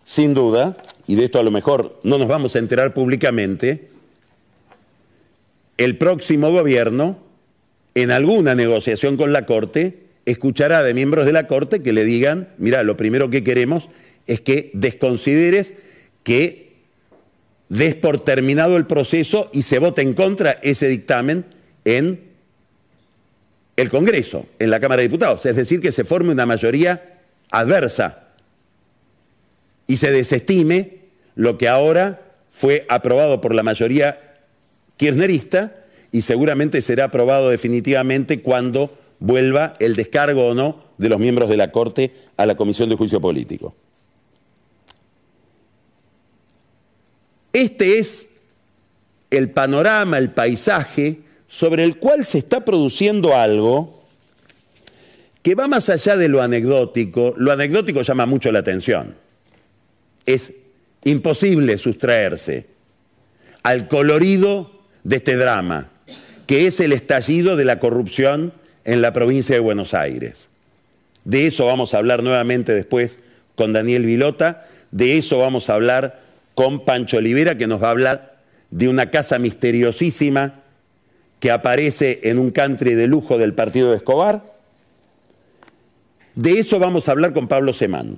sin 0.04 0.34
duda, 0.34 0.78
y 1.08 1.16
de 1.16 1.26
esto 1.26 1.40
a 1.40 1.44
lo 1.44 1.52
mejor 1.52 2.00
no 2.04 2.18
nos 2.18 2.28
vamos 2.28 2.56
a 2.56 2.60
enterar 2.60 2.94
públicamente, 2.94 3.90
el 5.78 5.98
próximo 5.98 6.52
gobierno, 6.52 7.18
en 7.96 8.12
alguna 8.12 8.56
negociación 8.56 9.18
con 9.18 9.34
la 9.34 9.46
Corte, 9.46 10.06
escuchará 10.26 10.84
de 10.84 10.94
miembros 10.94 11.26
de 11.26 11.34
la 11.34 11.48
Corte 11.48 11.82
que 11.82 11.94
le 11.94 12.04
digan, 12.04 12.50
mira, 12.58 12.84
lo 12.84 12.98
primero 12.98 13.30
que 13.30 13.44
queremos 13.44 13.90
es 14.28 14.42
que 14.42 14.72
desconsideres 14.74 15.74
que 16.24 16.74
des 17.70 17.96
por 17.96 18.24
terminado 18.24 18.78
el 18.78 18.86
proceso 18.86 19.50
y 19.54 19.64
se 19.64 19.80
vote 19.80 20.02
en 20.02 20.14
contra 20.14 20.52
ese 20.62 20.88
dictamen 20.88 21.46
en 21.84 22.20
el 23.76 23.90
Congreso, 23.90 24.46
en 24.60 24.70
la 24.70 24.80
Cámara 24.80 25.02
de 25.02 25.10
Diputados, 25.10 25.46
es 25.46 25.56
decir, 25.56 25.82
que 25.82 25.92
se 25.92 26.04
forme 26.04 26.32
una 26.32 26.46
mayoría 26.46 27.20
adversa 27.52 28.30
y 29.88 29.98
se 29.98 30.12
desestime 30.12 31.00
lo 31.36 31.58
que 31.58 31.68
ahora 31.68 32.22
fue 32.50 32.86
aprobado 32.88 33.42
por 33.42 33.54
la 33.54 33.64
mayoría 33.64 34.38
kirchnerista 34.98 35.76
y 36.12 36.22
seguramente 36.22 36.82
será 36.82 37.06
aprobado 37.06 37.50
definitivamente 37.50 38.42
cuando 38.42 38.98
vuelva 39.20 39.74
el 39.80 39.96
descargo 39.96 40.48
o 40.48 40.54
no 40.54 40.86
de 40.98 41.10
los 41.10 41.20
miembros 41.20 41.50
de 41.50 41.58
la 41.58 41.72
Corte 41.72 42.14
a 42.38 42.46
la 42.46 42.56
Comisión 42.56 42.90
de 42.90 42.96
Juicio 42.96 43.20
Político. 43.20 43.76
Este 47.56 48.00
es 48.00 48.32
el 49.32 49.50
panorama, 49.50 50.18
el 50.18 50.32
paisaje 50.32 51.20
sobre 51.48 51.86
el 51.86 52.00
cual 52.00 52.26
se 52.26 52.40
está 52.40 52.66
produciendo 52.66 53.34
algo 53.34 54.04
que 55.42 55.56
va 55.56 55.66
más 55.70 55.88
allá 55.88 56.18
de 56.18 56.28
lo 56.28 56.42
anecdótico. 56.42 57.34
Lo 57.38 57.54
anecdótico 57.54 58.02
llama 58.02 58.26
mucho 58.26 58.52
la 58.52 58.60
atención. 58.60 59.16
Es 60.26 60.54
imposible 61.06 61.78
sustraerse 61.78 62.66
al 63.64 63.88
colorido 63.88 64.82
de 65.06 65.16
este 65.16 65.38
drama, 65.38 65.92
que 66.48 66.68
es 66.68 66.82
el 66.82 66.92
estallido 66.92 67.56
de 67.56 67.64
la 67.64 67.80
corrupción 67.80 68.52
en 68.84 69.02
la 69.02 69.14
provincia 69.14 69.56
de 69.56 69.62
Buenos 69.62 69.94
Aires. 69.94 70.50
De 71.24 71.48
eso 71.48 71.68
vamos 71.68 71.94
a 71.94 72.00
hablar 72.00 72.22
nuevamente 72.22 72.74
después 72.74 73.20
con 73.56 73.72
Daniel 73.72 74.06
Vilota, 74.06 74.68
de 74.92 75.18
eso 75.18 75.38
vamos 75.38 75.70
a 75.70 75.76
hablar 75.76 76.25
con 76.56 76.86
Pancho 76.86 77.18
Olivera, 77.18 77.58
que 77.58 77.68
nos 77.68 77.84
va 77.84 77.88
a 77.88 77.92
hablar 77.92 78.42
de 78.72 78.90
una 78.90 79.12
casa 79.12 79.38
misteriosísima 79.38 80.64
que 81.40 81.52
aparece 81.52 82.22
en 82.24 82.40
un 82.40 82.50
country 82.52 82.96
de 82.96 83.08
lujo 83.08 83.38
del 83.38 83.54
partido 83.54 83.92
de 83.92 83.98
Escobar. 83.98 84.44
De 86.34 86.60
eso 86.60 86.80
vamos 86.80 87.08
a 87.08 87.12
hablar 87.12 87.34
con 87.34 87.48
Pablo 87.48 87.72
Semán. 87.74 88.18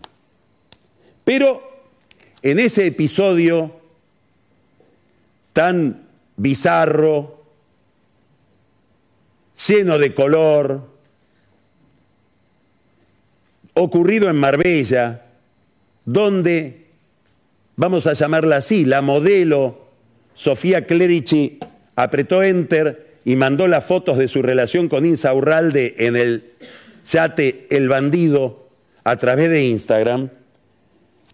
Pero 1.26 1.62
en 2.42 2.60
ese 2.60 2.86
episodio 2.86 3.82
tan 5.54 6.08
bizarro, 6.38 7.44
lleno 9.68 9.98
de 9.98 10.14
color, 10.14 10.88
ocurrido 13.74 14.30
en 14.30 14.36
Marbella, 14.36 15.26
donde, 16.06 16.87
vamos 17.78 18.08
a 18.08 18.14
llamarla 18.14 18.58
así, 18.58 18.84
la 18.84 19.02
modelo 19.02 19.88
Sofía 20.34 20.86
Clerici 20.86 21.60
apretó 21.96 22.44
enter 22.44 23.16
y 23.24 23.36
mandó 23.38 23.68
las 23.68 23.86
fotos 23.86 24.18
de 24.18 24.28
su 24.28 24.42
relación 24.42 24.90
con 24.90 25.06
Insaurralde 25.06 25.96
en 26.00 26.16
el 26.16 26.52
yate 27.06 27.68
El 27.70 27.88
Bandido 27.88 28.68
a 29.04 29.16
través 29.16 29.50
de 29.50 29.66
Instagram, 29.66 30.30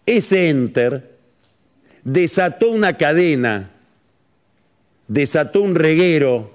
ese 0.06 0.50
enter 0.50 1.18
desató 2.04 2.70
una 2.70 2.98
cadena, 2.98 3.72
desató 5.08 5.62
un 5.62 5.76
reguero 5.76 6.54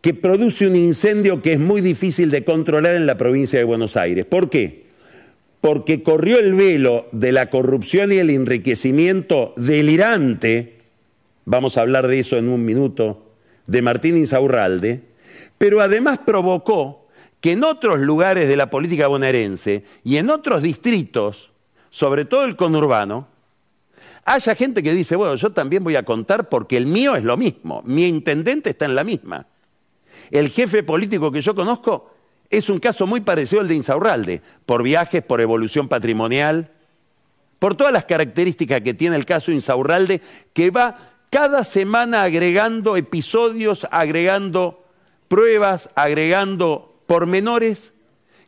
que 0.00 0.14
produce 0.14 0.66
un 0.66 0.76
incendio 0.76 1.42
que 1.42 1.54
es 1.54 1.58
muy 1.58 1.80
difícil 1.80 2.30
de 2.30 2.44
controlar 2.44 2.94
en 2.94 3.06
la 3.06 3.16
provincia 3.16 3.58
de 3.58 3.64
Buenos 3.64 3.96
Aires. 3.96 4.24
¿Por 4.26 4.48
qué? 4.48 4.89
Porque 5.60 6.02
corrió 6.02 6.38
el 6.38 6.54
velo 6.54 7.06
de 7.12 7.32
la 7.32 7.50
corrupción 7.50 8.12
y 8.12 8.16
el 8.16 8.30
enriquecimiento 8.30 9.52
delirante, 9.56 10.78
vamos 11.44 11.76
a 11.76 11.82
hablar 11.82 12.06
de 12.08 12.20
eso 12.20 12.38
en 12.38 12.48
un 12.48 12.64
minuto, 12.64 13.26
de 13.66 13.82
Martín 13.82 14.16
Insaurralde, 14.16 15.02
pero 15.58 15.80
además 15.80 16.20
provocó 16.24 17.08
que 17.40 17.52
en 17.52 17.64
otros 17.64 18.00
lugares 18.00 18.48
de 18.48 18.56
la 18.56 18.70
política 18.70 19.06
bonaerense 19.06 19.84
y 20.02 20.16
en 20.16 20.30
otros 20.30 20.62
distritos, 20.62 21.50
sobre 21.90 22.24
todo 22.24 22.44
el 22.44 22.56
conurbano, 22.56 23.28
haya 24.24 24.54
gente 24.54 24.82
que 24.82 24.92
dice, 24.92 25.16
bueno, 25.16 25.34
yo 25.36 25.50
también 25.50 25.82
voy 25.84 25.96
a 25.96 26.04
contar 26.04 26.48
porque 26.48 26.76
el 26.76 26.86
mío 26.86 27.16
es 27.16 27.24
lo 27.24 27.36
mismo, 27.36 27.82
mi 27.84 28.06
intendente 28.06 28.70
está 28.70 28.84
en 28.84 28.94
la 28.94 29.04
misma. 29.04 29.46
El 30.30 30.50
jefe 30.50 30.82
político 30.82 31.32
que 31.32 31.40
yo 31.40 31.54
conozco 31.54 32.14
es 32.50 32.68
un 32.68 32.80
caso 32.80 33.06
muy 33.06 33.20
parecido 33.20 33.62
al 33.62 33.68
de 33.68 33.76
Insaurralde, 33.76 34.42
por 34.66 34.82
viajes, 34.82 35.22
por 35.22 35.40
evolución 35.40 35.88
patrimonial, 35.88 36.72
por 37.60 37.76
todas 37.76 37.92
las 37.92 38.04
características 38.04 38.80
que 38.80 38.92
tiene 38.92 39.14
el 39.14 39.24
caso 39.24 39.52
Insaurralde, 39.52 40.20
que 40.52 40.70
va 40.70 41.10
cada 41.30 41.62
semana 41.62 42.24
agregando 42.24 42.96
episodios, 42.96 43.86
agregando 43.92 44.84
pruebas, 45.28 45.90
agregando 45.94 47.02
pormenores 47.06 47.92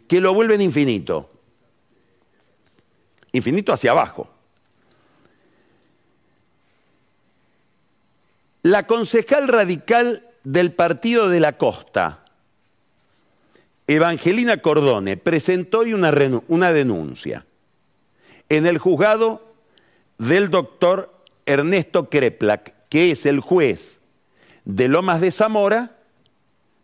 que 0.08 0.20
lo 0.20 0.34
vuelven 0.34 0.60
infinito. 0.60 1.30
Infinito 3.30 3.72
hacia 3.72 3.92
abajo. 3.92 4.28
La 8.62 8.86
concejal 8.86 9.46
radical 9.46 10.26
del 10.42 10.72
Partido 10.72 11.28
de 11.28 11.40
la 11.40 11.56
Costa, 11.56 12.21
Evangelina 13.86 14.58
Cordone, 14.58 15.16
presentó 15.16 15.80
hoy 15.80 15.92
una, 15.92 16.12
una 16.48 16.72
denuncia 16.72 17.44
en 18.48 18.66
el 18.66 18.78
juzgado 18.78 19.54
del 20.18 20.50
doctor 20.50 21.12
Ernesto 21.46 22.08
Kreplak, 22.08 22.74
que 22.88 23.10
es 23.10 23.26
el 23.26 23.40
juez 23.40 24.00
de 24.64 24.88
Lomas 24.88 25.20
de 25.20 25.32
Zamora, 25.32 25.96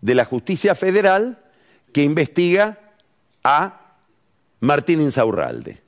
de 0.00 0.14
la 0.14 0.24
Justicia 0.24 0.74
Federal, 0.74 1.38
que 1.92 2.02
investiga 2.02 2.78
a 3.44 3.96
Martín 4.60 5.00
Insaurralde. 5.00 5.80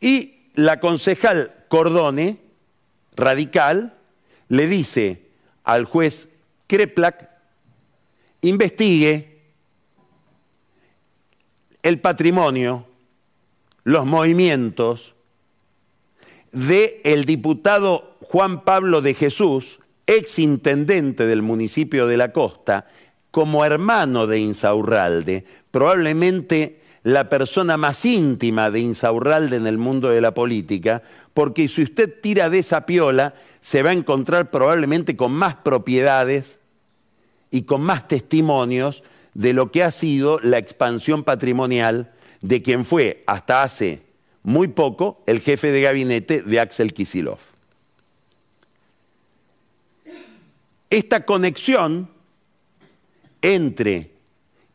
Y 0.00 0.50
la 0.54 0.80
concejal 0.80 1.54
Cordone, 1.68 2.38
radical, 3.16 3.94
le 4.48 4.66
dice 4.66 5.22
al 5.64 5.84
juez 5.84 6.34
Kreplak 6.66 7.30
investigue 8.42 9.33
el 11.84 12.00
patrimonio, 12.00 12.86
los 13.84 14.06
movimientos 14.06 15.14
de 16.50 17.02
el 17.04 17.26
diputado 17.26 18.16
Juan 18.22 18.64
Pablo 18.64 19.02
de 19.02 19.12
Jesús, 19.12 19.80
ex 20.06 20.38
intendente 20.38 21.26
del 21.26 21.42
municipio 21.42 22.06
de 22.06 22.16
La 22.16 22.32
Costa, 22.32 22.86
como 23.30 23.66
hermano 23.66 24.26
de 24.26 24.38
Insaurralde, 24.38 25.44
probablemente 25.70 26.80
la 27.02 27.28
persona 27.28 27.76
más 27.76 28.06
íntima 28.06 28.70
de 28.70 28.80
Insaurralde 28.80 29.56
en 29.56 29.66
el 29.66 29.76
mundo 29.76 30.08
de 30.08 30.22
la 30.22 30.32
política, 30.32 31.02
porque 31.34 31.68
si 31.68 31.82
usted 31.82 32.18
tira 32.22 32.48
de 32.48 32.60
esa 32.60 32.86
piola, 32.86 33.34
se 33.60 33.82
va 33.82 33.90
a 33.90 33.94
encontrar 33.94 34.50
probablemente 34.50 35.18
con 35.18 35.32
más 35.32 35.56
propiedades 35.56 36.58
y 37.50 37.62
con 37.62 37.82
más 37.82 38.08
testimonios 38.08 39.02
de 39.34 39.52
lo 39.52 39.70
que 39.70 39.82
ha 39.82 39.90
sido 39.90 40.38
la 40.40 40.58
expansión 40.58 41.24
patrimonial 41.24 42.12
de 42.40 42.62
quien 42.62 42.84
fue 42.84 43.22
hasta 43.26 43.62
hace 43.62 44.02
muy 44.42 44.68
poco 44.68 45.22
el 45.26 45.40
jefe 45.40 45.72
de 45.72 45.82
gabinete 45.82 46.42
de 46.42 46.60
Axel 46.60 46.92
Kisilov. 46.92 47.38
Esta 50.90 51.24
conexión 51.24 52.08
entre 53.42 54.12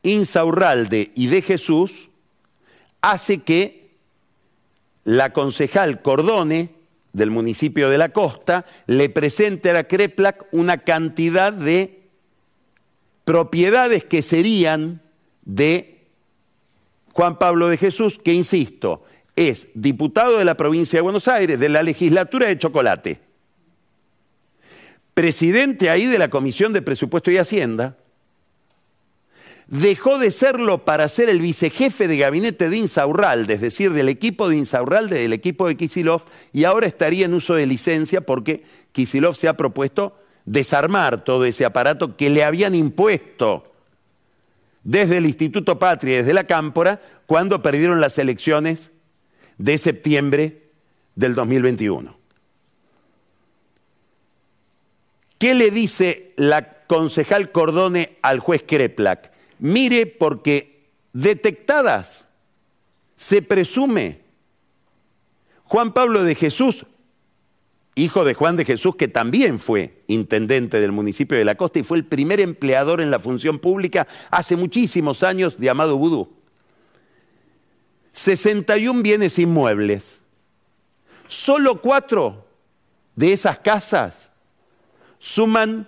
Insaurralde 0.03 1.11
y 1.15 1.27
de 1.27 1.41
Jesús 1.41 2.09
hace 3.01 3.39
que 3.39 3.91
la 5.03 5.31
concejal 5.31 6.01
Cordone 6.01 6.71
del 7.13 7.31
municipio 7.31 7.89
de 7.89 7.97
la 7.97 8.09
costa 8.09 8.65
le 8.85 9.09
presente 9.09 9.71
a 9.71 9.87
Kreplak 9.87 10.47
una 10.51 10.79
cantidad 10.79 11.53
de 11.53 11.98
propiedades 13.29 14.03
que 14.05 14.23
serían 14.23 15.03
de 15.43 15.99
Juan 17.13 17.37
Pablo 17.37 17.67
de 17.67 17.77
Jesús, 17.77 18.17
que 18.17 18.33
insisto, 18.33 19.03
es 19.35 19.67
diputado 19.75 20.39
de 20.39 20.45
la 20.45 20.57
provincia 20.57 20.97
de 20.97 21.03
Buenos 21.03 21.27
Aires, 21.27 21.59
de 21.59 21.69
la 21.69 21.83
legislatura 21.83 22.47
de 22.47 22.57
Chocolate, 22.57 23.19
presidente 25.13 25.91
ahí 25.91 26.07
de 26.07 26.17
la 26.17 26.31
Comisión 26.31 26.73
de 26.73 26.81
Presupuesto 26.81 27.29
y 27.29 27.37
Hacienda, 27.37 27.97
dejó 29.67 30.17
de 30.17 30.31
serlo 30.31 30.83
para 30.83 31.07
ser 31.07 31.29
el 31.29 31.39
vicejefe 31.39 32.07
de 32.07 32.17
gabinete 32.17 32.67
de 32.71 32.77
Insaurralde, 32.77 33.53
es 33.53 33.61
decir, 33.61 33.93
del 33.93 34.09
equipo 34.09 34.49
de 34.49 34.57
Insaurralde, 34.57 35.21
del 35.21 35.33
equipo 35.33 35.67
de 35.67 35.77
Kisilov, 35.77 36.23
y 36.51 36.63
ahora 36.63 36.87
estaría 36.87 37.27
en 37.27 37.35
uso 37.35 37.53
de 37.53 37.67
licencia 37.67 38.21
porque 38.21 38.63
Kisilov 38.91 39.35
se 39.35 39.47
ha 39.47 39.55
propuesto 39.55 40.18
desarmar 40.49 41.23
todo 41.23 41.45
ese 41.45 41.65
aparato 41.65 42.17
que 42.17 42.29
le 42.29 42.43
habían 42.43 42.73
impuesto 42.73 43.71
desde 44.83 45.17
el 45.17 45.25
Instituto 45.25 45.77
Patria, 45.77 46.17
desde 46.17 46.33
la 46.33 46.45
Cámpora, 46.45 47.01
cuando 47.25 47.61
perdieron 47.61 48.01
las 48.01 48.17
elecciones 48.17 48.89
de 49.57 49.77
septiembre 49.77 50.63
del 51.15 51.35
2021. 51.35 52.17
¿Qué 55.37 55.53
le 55.53 55.71
dice 55.71 56.33
la 56.35 56.79
concejal 56.89 57.51
Cordone 57.51 58.17
al 58.23 58.39
juez 58.39 58.63
Kreplak. 58.65 59.31
Mire 59.59 60.07
porque 60.07 60.89
detectadas 61.13 62.25
se 63.15 63.43
presume 63.43 64.21
Juan 65.65 65.93
Pablo 65.93 66.23
de 66.23 66.33
Jesús, 66.33 66.87
hijo 68.03 68.25
de 68.25 68.33
Juan 68.33 68.55
de 68.55 68.65
Jesús, 68.65 68.95
que 68.95 69.07
también 69.07 69.59
fue 69.59 70.03
intendente 70.07 70.79
del 70.79 70.91
municipio 70.91 71.37
de 71.37 71.45
La 71.45 71.55
Costa 71.55 71.79
y 71.79 71.83
fue 71.83 71.97
el 71.97 72.05
primer 72.05 72.39
empleador 72.39 73.01
en 73.01 73.11
la 73.11 73.19
función 73.19 73.59
pública 73.59 74.07
hace 74.31 74.55
muchísimos 74.55 75.23
años, 75.23 75.57
llamado 75.57 75.97
Vudú. 75.97 76.29
61 78.13 79.01
bienes 79.01 79.37
inmuebles. 79.39 80.19
Solo 81.27 81.81
cuatro 81.81 82.47
de 83.15 83.33
esas 83.33 83.59
casas 83.59 84.31
suman 85.19 85.87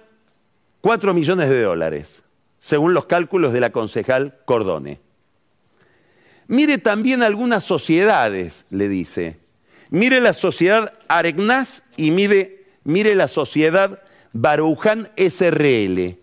4 0.82 1.14
millones 1.14 1.50
de 1.50 1.62
dólares, 1.62 2.22
según 2.60 2.94
los 2.94 3.06
cálculos 3.06 3.54
de 3.54 3.60
la 3.60 3.72
concejal 3.72 4.40
Cordone. 4.46 5.00
Mire 6.48 6.78
también 6.78 7.24
algunas 7.24 7.64
sociedades, 7.64 8.66
le 8.70 8.90
dice. 8.90 9.41
Mire 9.92 10.22
la 10.22 10.32
sociedad 10.34 10.94
Aregnaz 11.10 11.84
y 11.98 12.12
mire, 12.12 12.66
mire 12.86 13.14
la 13.14 13.28
sociedad 13.28 14.02
Baruján 14.32 15.12
SRL. 15.18 16.18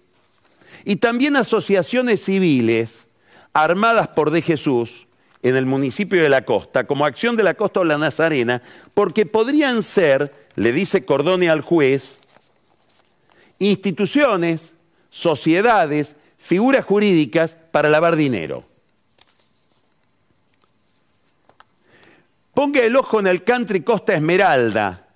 Y 0.84 0.96
también 0.96 1.36
asociaciones 1.36 2.24
civiles 2.24 3.06
armadas 3.52 4.08
por 4.08 4.30
De 4.30 4.40
Jesús 4.40 5.06
en 5.42 5.54
el 5.54 5.66
municipio 5.66 6.22
de 6.22 6.30
La 6.30 6.46
Costa, 6.46 6.86
como 6.86 7.04
acción 7.04 7.36
de 7.36 7.42
la 7.42 7.54
Costa 7.54 7.80
o 7.80 7.84
la 7.84 7.98
Nazarena, 7.98 8.62
porque 8.94 9.26
podrían 9.26 9.82
ser, 9.82 10.32
le 10.56 10.72
dice 10.72 11.04
Cordone 11.04 11.50
al 11.50 11.60
juez, 11.60 12.20
instituciones, 13.58 14.72
sociedades, 15.10 16.14
figuras 16.38 16.84
jurídicas 16.86 17.58
para 17.70 17.88
lavar 17.88 18.16
dinero. 18.16 18.67
Ponga 22.58 22.82
el 22.82 22.96
ojo 22.96 23.20
en 23.20 23.28
el 23.28 23.44
country 23.44 23.82
Costa 23.82 24.16
Esmeralda, 24.16 25.06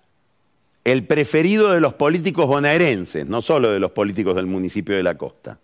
el 0.85 1.05
preferido 1.09 1.73
de 1.73 1.81
los 1.81 1.93
políticos 1.93 2.47
bonaerenses, 2.47 3.27
no 3.27 3.43
solo 3.43 3.73
de 3.73 3.81
los 3.81 3.91
políticos 3.91 4.37
del 4.37 4.47
municipio 4.47 4.95
de 4.95 5.03
la 5.03 5.19
costa. 5.19 5.59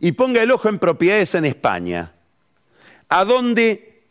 Y 0.00 0.12
ponga 0.12 0.42
el 0.42 0.52
ojo 0.52 0.70
en 0.70 0.78
propiedades 0.78 1.34
en 1.34 1.44
España, 1.44 2.12
a 3.10 3.26
donde 3.26 4.04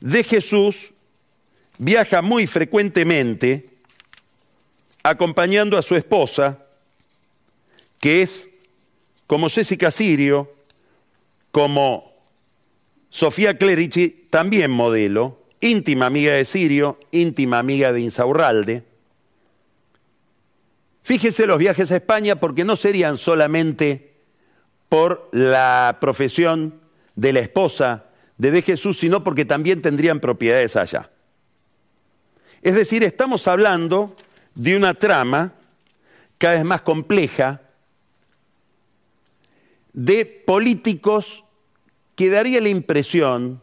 de 0.00 0.24
Jesús 0.24 0.92
viaja 1.76 2.22
muy 2.22 2.46
frecuentemente 2.46 3.68
acompañando 5.02 5.76
a 5.76 5.82
su 5.82 5.96
esposa, 5.96 6.60
que 8.00 8.22
es 8.22 8.48
como 9.26 9.50
Jessica 9.50 9.90
Sirio, 9.90 10.50
como 11.50 12.11
Sofía 13.12 13.58
Clerici, 13.58 14.26
también 14.30 14.70
modelo, 14.70 15.42
íntima 15.60 16.06
amiga 16.06 16.32
de 16.32 16.46
Sirio, 16.46 16.98
íntima 17.10 17.58
amiga 17.58 17.92
de 17.92 18.00
Insaurralde. 18.00 18.84
Fíjese 21.02 21.46
los 21.46 21.58
viajes 21.58 21.90
a 21.90 21.96
España 21.96 22.40
porque 22.40 22.64
no 22.64 22.74
serían 22.74 23.18
solamente 23.18 24.14
por 24.88 25.28
la 25.30 25.98
profesión 26.00 26.80
de 27.14 27.34
la 27.34 27.40
esposa 27.40 28.06
de 28.38 28.50
De 28.50 28.62
Jesús, 28.62 28.98
sino 28.98 29.22
porque 29.22 29.44
también 29.44 29.82
tendrían 29.82 30.18
propiedades 30.18 30.74
allá. 30.76 31.10
Es 32.62 32.74
decir, 32.74 33.04
estamos 33.04 33.46
hablando 33.46 34.16
de 34.54 34.74
una 34.74 34.94
trama 34.94 35.52
cada 36.38 36.54
vez 36.54 36.64
más 36.64 36.80
compleja 36.80 37.60
de 39.92 40.24
políticos 40.24 41.44
que 42.22 42.30
daría 42.30 42.60
la 42.60 42.68
impresión 42.68 43.60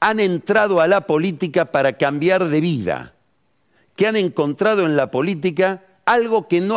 han 0.00 0.18
entrado 0.18 0.80
a 0.80 0.88
la 0.88 1.06
política 1.06 1.66
para 1.66 1.96
cambiar 1.96 2.46
de 2.46 2.60
vida, 2.60 3.14
que 3.94 4.08
han 4.08 4.16
encontrado 4.16 4.86
en 4.86 4.96
la 4.96 5.12
política 5.12 5.84
algo 6.04 6.48
que 6.48 6.68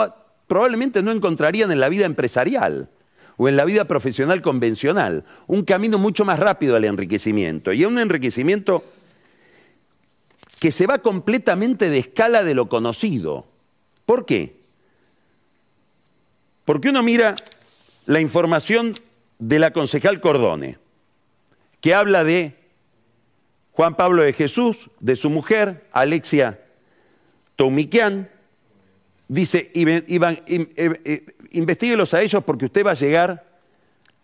probablemente 0.45 1.01
no 1.01 1.09
encontrarían 1.09 1.71
en 1.71 1.79
la 1.79 1.89
vida 1.89 2.05
empresarial 2.05 2.91
o 3.37 3.49
en 3.49 3.57
la 3.57 3.65
vida 3.65 3.85
profesional 3.85 4.43
convencional, 4.43 5.25
un 5.47 5.63
camino 5.63 5.97
mucho 5.97 6.25
más 6.25 6.37
rápido 6.37 6.75
al 6.75 6.85
enriquecimiento 6.85 7.73
y 7.73 7.85
un 7.85 7.97
enriquecimiento 7.97 8.83
que 10.59 10.71
se 10.71 10.85
va 10.85 10.99
completamente 10.99 11.89
de 11.89 11.97
escala 11.97 12.43
de 12.43 12.53
lo 12.53 12.69
conocido. 12.69 13.47
¿Por 14.05 14.27
qué? 14.27 14.59
Porque 16.65 16.89
uno 16.89 17.01
mira 17.01 17.33
la 18.05 18.21
información 18.21 18.93
de 19.39 19.57
la 19.57 19.73
concejal 19.73 20.21
Cordone, 20.21 20.82
que 21.83 21.93
habla 21.93 22.23
de 22.23 22.55
Juan 23.73 23.95
Pablo 23.95 24.23
de 24.23 24.31
Jesús, 24.31 24.89
de 25.01 25.17
su 25.17 25.29
mujer, 25.29 25.89
Alexia 25.91 26.61
Toumiquian, 27.57 28.29
dice, 29.27 29.69
eh, 29.73 30.05
eh, 30.07 31.25
investiguelos 31.51 32.13
a 32.13 32.21
ellos 32.21 32.41
porque 32.45 32.67
usted 32.67 32.85
va 32.85 32.91
a 32.91 32.93
llegar 32.93 33.59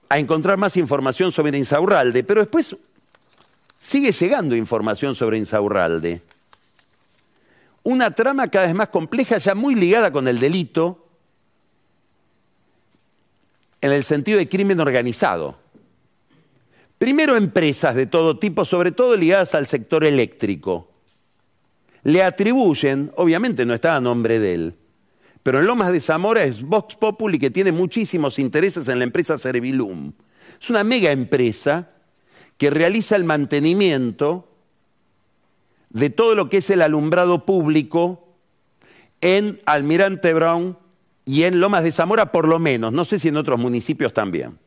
a 0.07 0.17
encontrar 0.17 0.57
más 0.57 0.77
información 0.77 1.33
sobre 1.33 1.57
Insaurralde, 1.57 2.23
pero 2.23 2.39
después 2.39 2.77
sigue 3.77 4.13
llegando 4.13 4.55
información 4.55 5.13
sobre 5.13 5.37
Insaurralde. 5.37 6.21
Una 7.83 8.11
trama 8.11 8.47
cada 8.47 8.67
vez 8.67 8.75
más 8.75 8.87
compleja, 8.87 9.37
ya 9.37 9.53
muy 9.53 9.75
ligada 9.75 10.13
con 10.13 10.29
el 10.29 10.39
delito, 10.39 11.05
en 13.81 13.91
el 13.91 14.05
sentido 14.05 14.37
de 14.37 14.47
crimen 14.47 14.79
organizado. 14.79 15.57
Primero 16.99 17.37
empresas 17.37 17.95
de 17.95 18.07
todo 18.07 18.37
tipo, 18.37 18.65
sobre 18.65 18.91
todo 18.91 19.15
ligadas 19.15 19.55
al 19.55 19.65
sector 19.67 20.03
eléctrico. 20.03 20.91
Le 22.03 22.21
atribuyen, 22.21 23.11
obviamente 23.15 23.65
no 23.65 23.73
está 23.73 23.95
a 23.95 24.01
nombre 24.01 24.37
de 24.37 24.53
él, 24.53 24.75
pero 25.41 25.59
en 25.59 25.65
Lomas 25.65 25.93
de 25.93 26.01
Zamora 26.01 26.43
es 26.43 26.61
Vox 26.61 26.95
Populi 26.95 27.39
que 27.39 27.51
tiene 27.51 27.71
muchísimos 27.71 28.37
intereses 28.37 28.89
en 28.89 28.99
la 28.99 29.05
empresa 29.05 29.39
Servilum. 29.39 30.11
Es 30.61 30.69
una 30.69 30.83
mega 30.83 31.11
empresa 31.11 31.89
que 32.57 32.69
realiza 32.69 33.15
el 33.15 33.23
mantenimiento 33.23 34.49
de 35.89 36.09
todo 36.09 36.35
lo 36.35 36.49
que 36.49 36.57
es 36.57 36.69
el 36.69 36.81
alumbrado 36.81 37.45
público 37.45 38.27
en 39.21 39.61
Almirante 39.65 40.33
Brown 40.33 40.77
y 41.23 41.43
en 41.43 41.61
Lomas 41.61 41.85
de 41.85 41.93
Zamora 41.93 42.33
por 42.33 42.45
lo 42.45 42.59
menos, 42.59 42.91
no 42.91 43.05
sé 43.05 43.19
si 43.19 43.29
en 43.29 43.37
otros 43.37 43.57
municipios 43.57 44.11
también. 44.11 44.57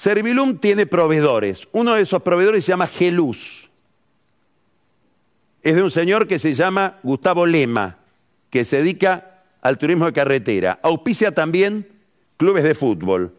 Servilum 0.00 0.56
tiene 0.56 0.86
proveedores. 0.86 1.68
Uno 1.72 1.92
de 1.92 2.00
esos 2.00 2.22
proveedores 2.22 2.64
se 2.64 2.72
llama 2.72 2.86
Geluz. 2.86 3.68
Es 5.62 5.74
de 5.74 5.82
un 5.82 5.90
señor 5.90 6.26
que 6.26 6.38
se 6.38 6.54
llama 6.54 6.98
Gustavo 7.02 7.44
Lema, 7.44 7.98
que 8.48 8.64
se 8.64 8.78
dedica 8.78 9.42
al 9.60 9.76
turismo 9.76 10.06
de 10.06 10.14
carretera. 10.14 10.80
Auspicia 10.82 11.34
también 11.34 11.86
clubes 12.38 12.64
de 12.64 12.74
fútbol. 12.74 13.34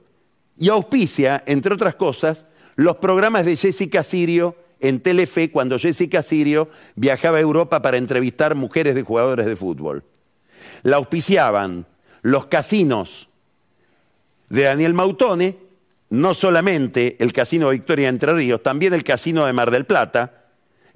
Y 0.56 0.70
auspicia, 0.70 1.42
entre 1.48 1.74
otras 1.74 1.96
cosas, 1.96 2.46
los 2.76 2.98
programas 2.98 3.44
de 3.44 3.56
Jessica 3.56 4.04
Sirio 4.04 4.56
en 4.80 5.00
Telefe 5.00 5.50
cuando 5.50 5.80
Jessica 5.80 6.22
Sirio 6.22 6.70
viajaba 6.94 7.38
a 7.38 7.42
Europa 7.42 7.82
para 7.82 7.98
entrevistar 7.98 8.54
mujeres 8.54 8.94
de 8.94 9.02
jugadores 9.02 9.48
de 9.48 9.56
fútbol. 9.56 10.04
La 10.84 10.98
auspiciaban 10.98 11.88
los 12.22 12.46
casinos 12.46 13.30
de 14.50 14.62
Daniel 14.62 14.94
Mautone 14.94 15.61
no 16.12 16.34
solamente 16.34 17.16
el 17.20 17.32
Casino 17.32 17.70
Victoria 17.70 18.10
Entre 18.10 18.34
Ríos, 18.34 18.62
también 18.62 18.94
el 18.94 19.04
Casino 19.04 19.46
de 19.46 19.54
Mar 19.54 19.72
del 19.72 19.86
Plata, 19.86 20.44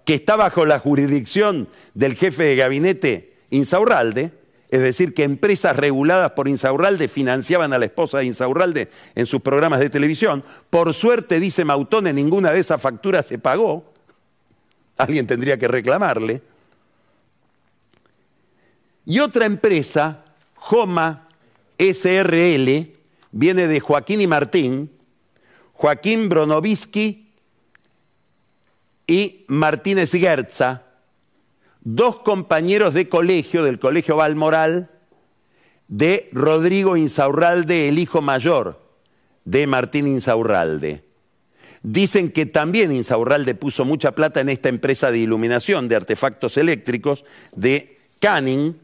que 0.03 0.13
está 0.13 0.35
bajo 0.35 0.65
la 0.65 0.77
jurisdicción 0.79 1.69
del 1.93 2.15
jefe 2.15 2.43
de 2.43 2.55
gabinete 2.57 3.37
Insaurralde, 3.49 4.33
es 4.69 4.81
decir, 4.81 5.13
que 5.13 5.23
empresas 5.23 5.77
reguladas 5.77 6.31
por 6.31 6.49
Insaurralde 6.49 7.07
financiaban 7.07 7.71
a 7.71 7.77
la 7.77 7.85
esposa 7.85 8.17
de 8.17 8.25
Insaurralde 8.25 8.89
en 9.15 9.25
sus 9.25 9.41
programas 9.41 9.79
de 9.79 9.89
televisión. 9.89 10.43
Por 10.69 10.93
suerte, 10.93 11.39
dice 11.39 11.63
Mautone, 11.63 12.11
ninguna 12.11 12.51
de 12.51 12.59
esas 12.59 12.81
facturas 12.81 13.25
se 13.25 13.39
pagó. 13.39 13.93
Alguien 14.97 15.27
tendría 15.27 15.57
que 15.57 15.69
reclamarle. 15.69 16.41
Y 19.05 19.19
otra 19.19 19.45
empresa, 19.45 20.25
Joma 20.55 21.29
SRL, 21.77 22.91
viene 23.31 23.67
de 23.67 23.79
Joaquín 23.79 24.19
y 24.19 24.27
Martín, 24.27 24.91
Joaquín 25.75 26.29
Bronovisky 26.29 27.33
y 29.07 29.45
Martínez 29.47 30.11
Gerza, 30.11 30.83
dos 31.81 32.19
compañeros 32.19 32.93
de 32.93 33.09
colegio 33.09 33.63
del 33.63 33.77
Colegio 33.77 34.15
Valmoral 34.15 34.89
de 35.87 36.29
Rodrigo 36.31 36.97
Insaurralde, 36.97 37.89
el 37.89 37.99
hijo 37.99 38.21
mayor 38.21 38.81
de 39.43 39.67
Martín 39.67 40.07
Insaurralde. 40.07 41.03
Dicen 41.83 42.31
que 42.31 42.47
también 42.47 42.91
Insaurralde 42.91 43.53
puso 43.53 43.85
mucha 43.85 44.13
plata 44.13 44.41
en 44.41 44.49
esta 44.49 44.69
empresa 44.69 45.11
de 45.11 45.19
iluminación 45.19 45.87
de 45.87 45.97
artefactos 45.97 46.57
eléctricos 46.57 47.25
de 47.55 47.99
Canning, 48.19 48.79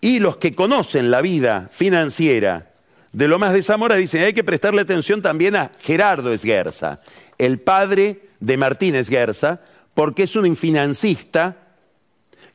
Y 0.00 0.18
los 0.18 0.38
que 0.38 0.52
conocen 0.52 1.12
la 1.12 1.20
vida 1.20 1.68
financiera 1.70 2.71
de 3.12 3.28
Lomas 3.28 3.52
de 3.52 3.62
Zamora 3.62 3.96
dicen, 3.96 4.22
hay 4.22 4.32
que 4.32 4.44
prestarle 4.44 4.80
atención 4.80 5.20
también 5.20 5.54
a 5.54 5.70
Gerardo 5.80 6.32
Esguerza, 6.32 7.00
el 7.36 7.60
padre 7.60 8.28
de 8.40 8.56
Martín 8.56 8.94
Esguerza, 8.94 9.60
porque 9.94 10.22
es 10.22 10.34
un 10.34 10.56
financista 10.56 11.56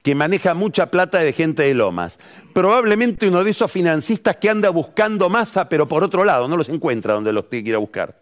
que 0.01 0.15
maneja 0.15 0.53
mucha 0.53 0.89
plata 0.89 1.19
de 1.19 1.33
gente 1.33 1.63
de 1.63 1.75
Lomas. 1.75 2.17
Probablemente 2.53 3.27
uno 3.27 3.43
de 3.43 3.51
esos 3.51 3.71
financistas 3.71 4.37
que 4.37 4.49
anda 4.49 4.69
buscando 4.69 5.29
masa, 5.29 5.69
pero 5.69 5.87
por 5.87 6.03
otro 6.03 6.23
lado, 6.23 6.47
no 6.47 6.57
los 6.57 6.69
encuentra 6.69 7.13
donde 7.13 7.33
los 7.33 7.49
tiene 7.49 7.63
que 7.63 7.69
ir 7.69 7.75
a 7.75 7.79
buscar. 7.79 8.19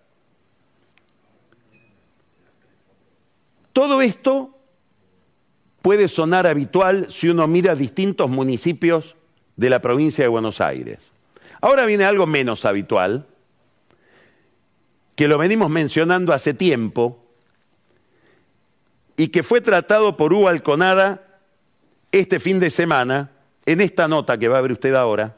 Todo 3.71 4.01
esto 4.01 4.57
puede 5.81 6.07
sonar 6.07 6.47
habitual 6.47 7.07
si 7.09 7.29
uno 7.29 7.47
mira 7.47 7.75
distintos 7.75 8.29
municipios 8.29 9.15
de 9.55 9.69
la 9.69 9.79
provincia 9.79 10.23
de 10.23 10.29
Buenos 10.29 10.59
Aires. 10.59 11.14
Ahora 11.65 11.87
viene 11.87 12.05
algo 12.05 12.27
menos 12.27 12.63
habitual, 12.63 13.25
que 15.15 15.27
lo 15.27 15.39
venimos 15.39 15.67
mencionando 15.67 16.31
hace 16.31 16.53
tiempo 16.53 17.25
y 19.17 19.29
que 19.29 19.41
fue 19.41 19.61
tratado 19.61 20.15
por 20.15 20.31
Hugo 20.31 20.47
Alconada 20.47 21.25
este 22.11 22.39
fin 22.39 22.59
de 22.59 22.69
semana 22.69 23.31
en 23.65 23.81
esta 23.81 24.07
nota 24.07 24.37
que 24.37 24.47
va 24.47 24.59
a 24.59 24.61
ver 24.61 24.73
usted 24.73 24.93
ahora. 24.93 25.37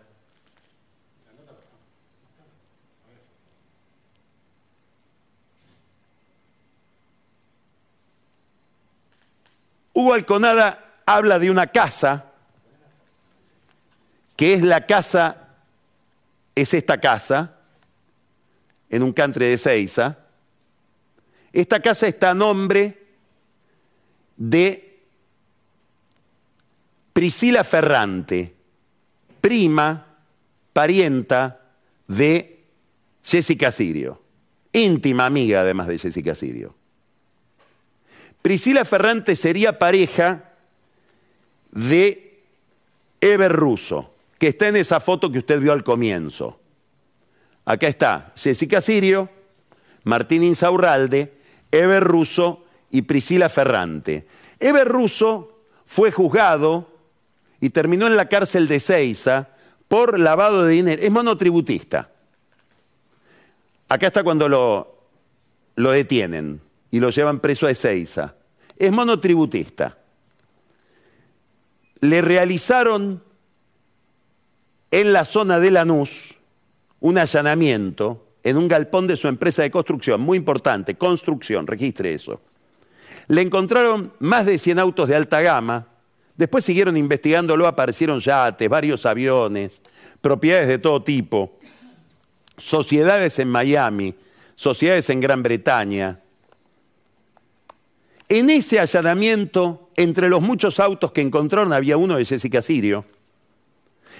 Hugo 9.94 10.14
Alconada 10.14 11.00
habla 11.06 11.40
de 11.40 11.50
una 11.50 11.68
casa, 11.68 12.26
que 14.36 14.54
es 14.54 14.62
la 14.62 14.86
casa 14.86 15.47
es 16.62 16.74
esta 16.74 17.00
casa, 17.00 17.56
en 18.90 19.04
un 19.04 19.14
country 19.14 19.46
de 19.46 19.58
Seiza. 19.60 20.18
Esta 21.54 21.80
casa 21.80 22.08
está 22.08 22.32
a 22.32 22.34
nombre 22.34 23.06
de 24.36 25.04
Priscila 27.14 27.64
Ferrante, 27.64 28.56
prima, 29.40 30.18
parienta 30.74 31.62
de 32.08 32.64
Jessica 33.24 33.72
Sirio, 33.72 34.20
íntima 34.74 35.28
amiga 35.28 35.62
además 35.62 35.86
de 35.86 36.00
Jessica 36.00 36.34
Sirio. 36.34 36.74
Priscila 38.42 38.84
Ferrante 38.84 39.36
sería 39.36 39.78
pareja 39.78 40.54
de 41.72 42.42
Eber 43.22 43.52
Russo 43.52 44.17
que 44.38 44.48
está 44.48 44.68
en 44.68 44.76
esa 44.76 45.00
foto 45.00 45.32
que 45.32 45.40
usted 45.40 45.60
vio 45.60 45.74
al 45.74 45.84
comienzo. 45.84 46.60
Acá 47.66 47.88
está 47.88 48.34
Jessica 48.36 48.82
Sirio, 48.82 49.30
Martín 50.04 50.44
Insaurralde, 50.44 51.34
Eber 51.72 52.04
Russo 52.04 52.66
y 52.92 53.02
Priscila 53.04 53.50
Ferrante. 53.50 54.26
Eber 54.60 54.88
Russo 54.88 55.62
fue 55.86 56.12
juzgado 56.12 56.90
y 57.60 57.70
terminó 57.72 58.08
en 58.08 58.16
la 58.16 58.30
cárcel 58.30 58.68
de 58.68 58.80
Ceiza 58.80 59.50
por 59.88 60.20
lavado 60.20 60.64
de 60.64 60.74
dinero. 60.74 61.02
Es 61.02 61.12
monotributista. 61.12 62.12
Acá 63.90 64.08
está 64.08 64.24
cuando 64.24 64.50
lo, 64.50 64.98
lo 65.76 65.92
detienen 65.92 66.62
y 66.92 67.00
lo 67.00 67.10
llevan 67.10 67.40
preso 67.40 67.68
a 67.68 67.72
Ezeiza. 67.72 68.36
Es 68.78 68.92
monotributista. 68.92 69.98
Le 72.02 72.22
realizaron 72.22 73.24
en 74.92 75.14
la 75.14 75.26
zona 75.26 75.60
de 75.60 75.72
Lanús 75.72 76.36
un 77.00 77.18
allanamiento 77.18 78.26
en 78.44 78.58
un 78.58 78.68
galpón 78.68 79.08
de 79.08 79.18
su 79.18 79.28
empresa 79.28 79.62
de 79.62 79.72
construcción, 79.72 80.22
muy 80.22 80.38
importante, 80.38 80.96
construcción, 80.96 81.68
registre 81.68 82.14
eso. 82.14 82.42
Le 83.28 83.42
encontraron 83.42 84.14
más 84.20 84.46
de 84.46 84.58
100 84.58 84.80
autos 84.80 85.10
de 85.10 85.16
alta 85.16 85.42
gama, 85.42 85.88
después 86.38 86.64
siguieron 86.64 86.96
investigándolo, 86.96 87.68
aparecieron 87.68 88.22
yates, 88.22 88.70
varios 88.70 89.06
aviones, 89.06 89.82
propiedades 90.22 90.70
de 90.70 90.80
todo 90.80 91.04
tipo, 91.04 91.60
sociedades 92.56 93.38
en 93.40 93.50
Miami, 93.50 94.16
sociedades 94.56 95.10
en 95.10 95.20
Gran 95.20 95.44
Bretaña. 95.44 96.22
En 98.30 98.50
ese 98.50 98.80
allanamiento, 98.80 99.90
entre 99.96 100.30
los 100.30 100.42
muchos 100.42 100.80
autos 100.80 101.12
que 101.12 101.22
encontraron, 101.22 101.74
había 101.74 101.98
uno 101.98 102.16
de 102.16 102.26
Jessica 102.26 102.62
Sirio, 102.62 103.06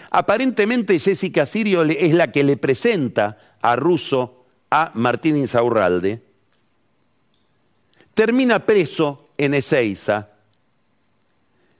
Aparentemente 0.10 1.00
Jessica 1.00 1.46
Sirio 1.46 1.84
es 1.84 2.14
la 2.14 2.32
que 2.32 2.44
le 2.44 2.58
presenta 2.58 3.38
a 3.62 3.76
Russo 3.76 4.46
a 4.70 4.92
Martín 4.94 5.38
Insaurralde. 5.38 6.22
Termina 8.14 8.66
preso 8.66 9.30
en 9.38 9.54
Ezeiza. 9.54 10.30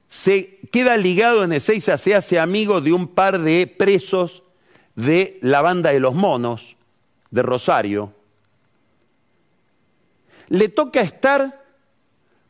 Se 0.10 0.60
queda 0.72 0.96
ligado 0.98 1.44
en 1.44 1.54
Ezeiza, 1.54 1.98
se 1.98 2.16
hace 2.16 2.40
amigo 2.40 2.80
de 2.82 2.94
un 2.94 3.08
par 3.08 3.40
de 3.40 3.68
presos 3.68 4.44
de 4.96 5.38
la 5.42 5.62
banda 5.62 5.92
de 5.92 6.00
los 6.00 6.14
monos 6.14 6.76
de 7.32 7.44
Rosario. 7.44 8.14
Le 10.50 10.70
toca 10.70 11.02
estar 11.02 11.66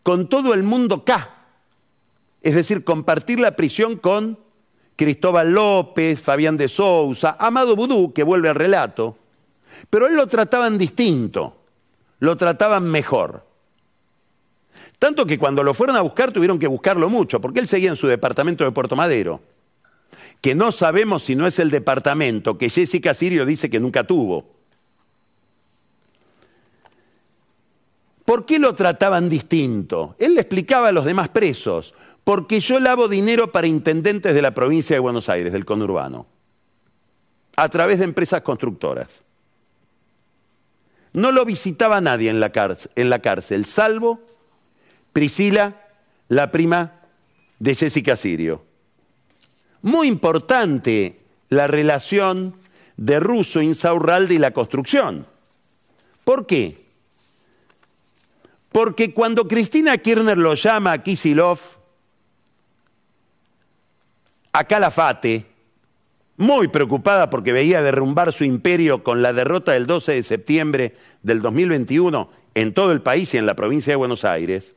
con 0.03 0.29
todo 0.29 0.53
el 0.53 0.63
mundo 0.63 0.95
acá, 0.95 1.35
es 2.41 2.55
decir, 2.55 2.83
compartir 2.83 3.39
la 3.39 3.55
prisión 3.55 3.97
con 3.97 4.39
Cristóbal 4.97 5.51
López, 5.51 6.19
Fabián 6.19 6.57
de 6.57 6.67
Sousa, 6.67 7.37
Amado 7.39 7.75
Budú, 7.75 8.11
que 8.11 8.23
vuelve 8.23 8.49
al 8.49 8.55
relato, 8.55 9.15
pero 9.91 10.07
él 10.07 10.15
lo 10.15 10.25
trataban 10.25 10.77
distinto, 10.77 11.55
lo 12.19 12.35
trataban 12.35 12.83
mejor. 12.83 13.45
Tanto 14.97 15.27
que 15.27 15.37
cuando 15.37 15.61
lo 15.61 15.75
fueron 15.75 15.95
a 15.95 16.01
buscar 16.01 16.31
tuvieron 16.31 16.57
que 16.57 16.65
buscarlo 16.65 17.09
mucho, 17.09 17.39
porque 17.39 17.59
él 17.59 17.67
seguía 17.67 17.89
en 17.89 17.95
su 17.95 18.07
departamento 18.07 18.63
de 18.63 18.71
Puerto 18.71 18.95
Madero, 18.95 19.39
que 20.41 20.55
no 20.55 20.71
sabemos 20.71 21.21
si 21.21 21.35
no 21.35 21.45
es 21.45 21.59
el 21.59 21.69
departamento 21.69 22.57
que 22.57 22.71
Jessica 22.71 23.13
Sirio 23.13 23.45
dice 23.45 23.69
que 23.69 23.79
nunca 23.79 24.03
tuvo. 24.03 24.56
¿Por 28.27 28.45
qué 28.45 28.59
lo 28.59 28.75
trataban 28.75 29.29
distinto? 29.29 30.17
Él 30.19 30.35
le 30.35 30.41
explicaba 30.41 30.89
a 30.89 30.91
los 30.91 31.05
demás 31.05 31.29
presos, 31.29 31.93
porque 32.25 32.59
yo 32.59 32.77
lavo 32.77 33.07
dinero 33.07 33.53
para 33.53 33.67
intendentes 33.67 34.35
de 34.35 34.41
la 34.41 34.53
provincia 34.53 34.97
de 34.97 34.99
Buenos 34.99 35.29
Aires, 35.29 35.53
del 35.53 35.63
conurbano, 35.63 36.25
a 37.55 37.69
través 37.69 37.99
de 37.99 38.03
empresas 38.03 38.41
constructoras. 38.41 39.21
No 41.13 41.31
lo 41.31 41.45
visitaba 41.45 42.01
nadie 42.01 42.29
en 42.29 42.41
la, 42.41 42.51
cárcel, 42.51 42.91
en 42.95 43.09
la 43.09 43.19
cárcel, 43.19 43.63
salvo 43.63 44.19
Priscila, 45.13 45.87
la 46.27 46.51
prima 46.51 46.95
de 47.59 47.75
Jessica 47.75 48.17
Sirio. 48.17 48.61
Muy 49.83 50.09
importante 50.09 51.21
la 51.47 51.67
relación 51.67 52.57
de 52.97 53.21
Russo, 53.21 53.61
Insaurralde 53.61 54.33
y 54.35 54.39
la 54.39 54.51
construcción. 54.51 55.25
¿Por 56.25 56.45
qué? 56.45 56.86
Porque 58.77 59.11
cuando 59.11 59.47
Cristina 59.47 59.97
Kirchner 59.97 60.37
lo 60.37 60.53
llama 60.53 60.91
a 60.91 61.01
Kisilov 61.01 61.57
a 64.53 64.63
Calafate, 64.65 65.47
muy 66.35 66.67
preocupada 66.67 67.27
porque 67.27 67.51
veía 67.51 67.81
derrumbar 67.81 68.31
su 68.31 68.43
imperio 68.43 69.03
con 69.03 69.23
la 69.23 69.33
derrota 69.33 69.71
del 69.71 69.87
12 69.87 70.11
de 70.11 70.21
septiembre 70.21 70.93
del 71.23 71.41
2021 71.41 72.29
en 72.53 72.71
todo 72.75 72.91
el 72.91 73.01
país 73.01 73.33
y 73.33 73.39
en 73.39 73.47
la 73.47 73.55
provincia 73.55 73.93
de 73.93 73.97
Buenos 73.97 74.23
Aires, 74.23 74.75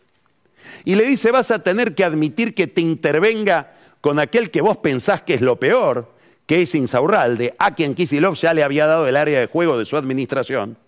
y 0.87 0.95
le 0.95 1.05
dice, 1.05 1.31
vas 1.31 1.51
a 1.51 1.63
tener 1.63 1.95
que 1.95 2.05
admitir 2.05 2.55
que 2.55 2.69
te 2.69 2.81
intervenga 2.81 3.75
con 4.01 4.19
aquel 4.19 4.51
que 4.51 4.63
vos 4.63 4.79
pensás 4.79 5.21
que 5.21 5.35
es 5.35 5.43
lo 5.43 5.61
peor, 5.61 6.11
que 6.47 6.63
es 6.63 6.75
Insaurralde, 6.75 7.55
a 7.59 7.75
quien 7.75 7.95
Kisilov 7.95 8.37
ya 8.37 8.55
le 8.55 8.63
había 8.63 8.87
dado 8.87 9.07
el 9.07 9.17
área 9.17 9.41
de 9.41 9.47
juego 9.47 9.77
de 9.77 9.85
su 9.85 9.99
administración. 9.99 10.79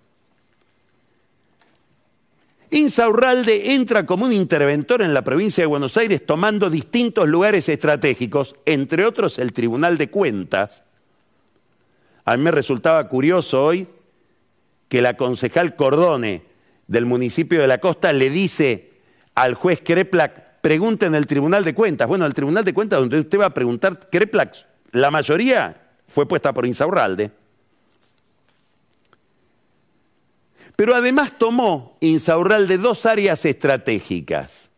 Insaurralde 2.72 3.74
entra 3.74 4.06
como 4.06 4.24
un 4.24 4.32
interventor 4.32 5.02
en 5.02 5.12
la 5.12 5.22
provincia 5.22 5.62
de 5.62 5.66
Buenos 5.66 5.98
Aires 5.98 6.24
tomando 6.24 6.70
distintos 6.70 7.28
lugares 7.28 7.68
estratégicos, 7.68 8.56
entre 8.64 9.04
otros 9.04 9.38
el 9.38 9.52
Tribunal 9.52 9.98
de 9.98 10.08
Cuentas. 10.08 10.82
A 12.24 12.34
mí 12.34 12.42
me 12.42 12.50
resultaba 12.50 13.06
curioso 13.10 13.62
hoy 13.62 13.86
que 14.88 15.02
la 15.02 15.18
concejal 15.18 15.76
Cordone 15.76 16.44
del 16.86 17.04
municipio 17.04 17.60
de 17.60 17.66
la 17.66 17.76
Costa 17.76 18.10
le 18.14 18.30
dice 18.30 18.92
al 19.34 19.52
juez 19.52 19.82
Kreplak, 19.84 20.62
pregunte 20.62 21.04
en 21.04 21.14
el 21.14 21.26
Tribunal 21.26 21.64
de 21.64 21.74
Cuentas. 21.74 22.08
Bueno, 22.08 22.24
el 22.24 22.32
Tribunal 22.32 22.64
de 22.64 22.72
Cuentas 22.72 23.00
donde 23.00 23.20
usted 23.20 23.38
va 23.38 23.46
a 23.46 23.54
preguntar, 23.54 24.08
Kreplak, 24.10 24.54
la 24.92 25.10
mayoría 25.10 25.90
fue 26.08 26.26
puesta 26.26 26.54
por 26.54 26.64
Insaurralde. 26.64 27.32
Pero 30.82 30.96
además 30.96 31.38
tomó 31.38 31.96
Insaurralde 32.00 32.76
dos 32.76 33.06
áreas 33.06 33.44
estratégicas 33.44 34.68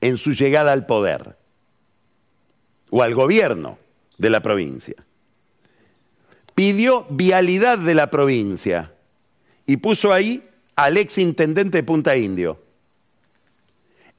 en 0.00 0.16
su 0.16 0.30
llegada 0.30 0.70
al 0.70 0.86
poder 0.86 1.36
o 2.90 3.02
al 3.02 3.16
gobierno. 3.16 3.76
de 4.16 4.30
la 4.30 4.42
provincia. 4.42 4.94
Pidió 6.54 7.04
vialidad 7.10 7.78
de 7.78 7.96
la 7.96 8.10
provincia 8.10 8.94
y 9.66 9.78
puso 9.78 10.12
ahí 10.12 10.48
al 10.76 10.96
ex 10.96 11.18
intendente 11.18 11.78
de 11.78 11.82
Punta 11.82 12.16
Indio, 12.16 12.62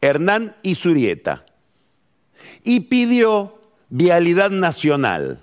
Hernán 0.02 0.58
Isurieta, 0.63 1.46
y 2.62 2.82
pidió 2.82 3.58
vialidad 3.88 4.50
nacional. 4.50 5.41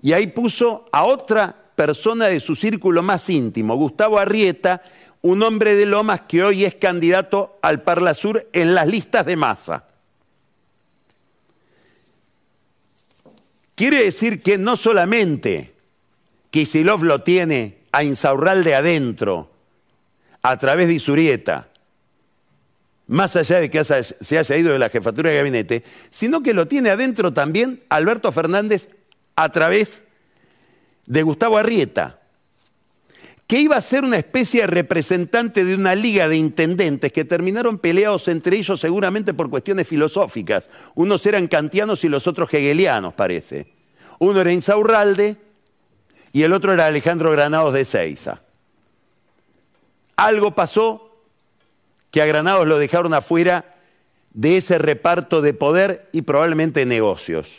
Y 0.00 0.12
ahí 0.12 0.28
puso 0.28 0.88
a 0.92 1.02
otra 1.02 1.57
persona 1.78 2.26
de 2.26 2.40
su 2.40 2.56
círculo 2.56 3.04
más 3.04 3.30
íntimo, 3.30 3.76
Gustavo 3.76 4.18
Arrieta, 4.18 4.82
un 5.22 5.44
hombre 5.44 5.76
de 5.76 5.86
Lomas 5.86 6.22
que 6.22 6.42
hoy 6.42 6.64
es 6.64 6.74
candidato 6.74 7.60
al 7.62 7.82
Parla 7.82 8.14
Sur 8.14 8.48
en 8.52 8.74
las 8.74 8.88
listas 8.88 9.24
de 9.24 9.36
masa. 9.36 9.86
Quiere 13.76 14.02
decir 14.02 14.42
que 14.42 14.58
no 14.58 14.74
solamente 14.74 15.72
Kisilov 16.50 17.04
lo 17.04 17.22
tiene 17.22 17.78
a 17.92 18.02
Insaurralde 18.02 18.74
adentro, 18.74 19.48
a 20.42 20.56
través 20.56 20.88
de 20.88 20.94
Isurieta, 20.94 21.68
más 23.06 23.36
allá 23.36 23.60
de 23.60 23.70
que 23.70 23.84
se 23.84 24.36
haya 24.36 24.56
ido 24.56 24.72
de 24.72 24.80
la 24.80 24.90
jefatura 24.90 25.30
de 25.30 25.36
gabinete, 25.36 25.84
sino 26.10 26.42
que 26.42 26.54
lo 26.54 26.66
tiene 26.66 26.90
adentro 26.90 27.32
también 27.32 27.84
Alberto 27.88 28.32
Fernández 28.32 28.88
a 29.36 29.48
través 29.50 30.02
de 31.08 31.22
Gustavo 31.22 31.56
Arrieta, 31.56 32.20
que 33.46 33.58
iba 33.58 33.76
a 33.76 33.80
ser 33.80 34.04
una 34.04 34.18
especie 34.18 34.60
de 34.60 34.66
representante 34.66 35.64
de 35.64 35.74
una 35.74 35.94
liga 35.94 36.28
de 36.28 36.36
intendentes 36.36 37.10
que 37.12 37.24
terminaron 37.24 37.78
peleados 37.78 38.28
entre 38.28 38.58
ellos 38.58 38.78
seguramente 38.78 39.32
por 39.32 39.48
cuestiones 39.48 39.88
filosóficas. 39.88 40.68
Unos 40.94 41.24
eran 41.24 41.48
kantianos 41.48 42.04
y 42.04 42.10
los 42.10 42.26
otros 42.26 42.52
hegelianos, 42.52 43.14
parece. 43.14 43.72
Uno 44.18 44.42
era 44.42 44.52
Insaurralde 44.52 45.38
y 46.30 46.42
el 46.42 46.52
otro 46.52 46.74
era 46.74 46.86
Alejandro 46.86 47.32
Granados 47.32 47.72
de 47.72 47.86
Seiza. 47.86 48.42
Algo 50.14 50.54
pasó 50.54 51.10
que 52.10 52.20
a 52.20 52.26
Granados 52.26 52.66
lo 52.66 52.78
dejaron 52.78 53.14
afuera 53.14 53.76
de 54.34 54.58
ese 54.58 54.78
reparto 54.78 55.40
de 55.40 55.54
poder 55.54 56.10
y 56.12 56.20
probablemente 56.20 56.84
negocios. 56.84 57.56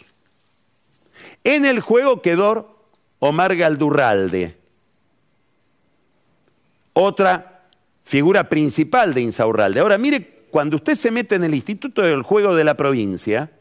En 1.43 1.65
el 1.65 1.79
juego 1.79 2.21
quedó 2.21 2.78
Omar 3.19 3.55
Galdurralde, 3.55 4.57
otra 6.93 7.67
figura 8.03 8.49
principal 8.49 9.13
de 9.13 9.21
Insaurralde. 9.21 9.79
Ahora, 9.79 9.97
mire, 9.97 10.45
cuando 10.49 10.77
usted 10.77 10.95
se 10.95 11.11
mete 11.11 11.35
en 11.35 11.43
el 11.43 11.53
Instituto 11.53 12.01
del 12.01 12.23
Juego 12.23 12.55
de 12.55 12.63
la 12.63 12.75
provincia, 12.75 13.51